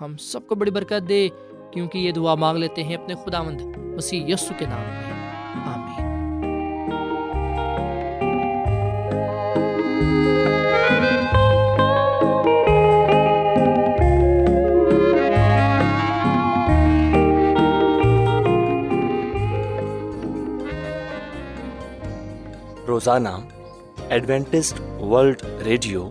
ہم 0.00 0.16
سب 0.16 0.46
کو 0.46 0.54
بڑی 0.54 0.70
برکت 0.70 1.08
دے، 1.08 1.28
کیونکہ 1.72 1.98
یہ 1.98 2.12
دعا 2.12 2.34
مانگ 2.34 2.58
لیتے 2.58 2.84
ہیں 2.84 2.96
اپنے 2.96 3.14
خدا 3.14 3.42
مند 3.42 3.76
مسیح 3.76 4.26
یسو 4.26 4.54
کے 4.58 4.66
نام 4.66 4.80
میں۔ 4.80 5.74
آمین۔ 5.74 6.04
روزانہ 22.86 23.28
ایڈوینٹسٹ 24.08 24.80
ورلڈ 24.80 25.42
ریڈیو 25.64 26.10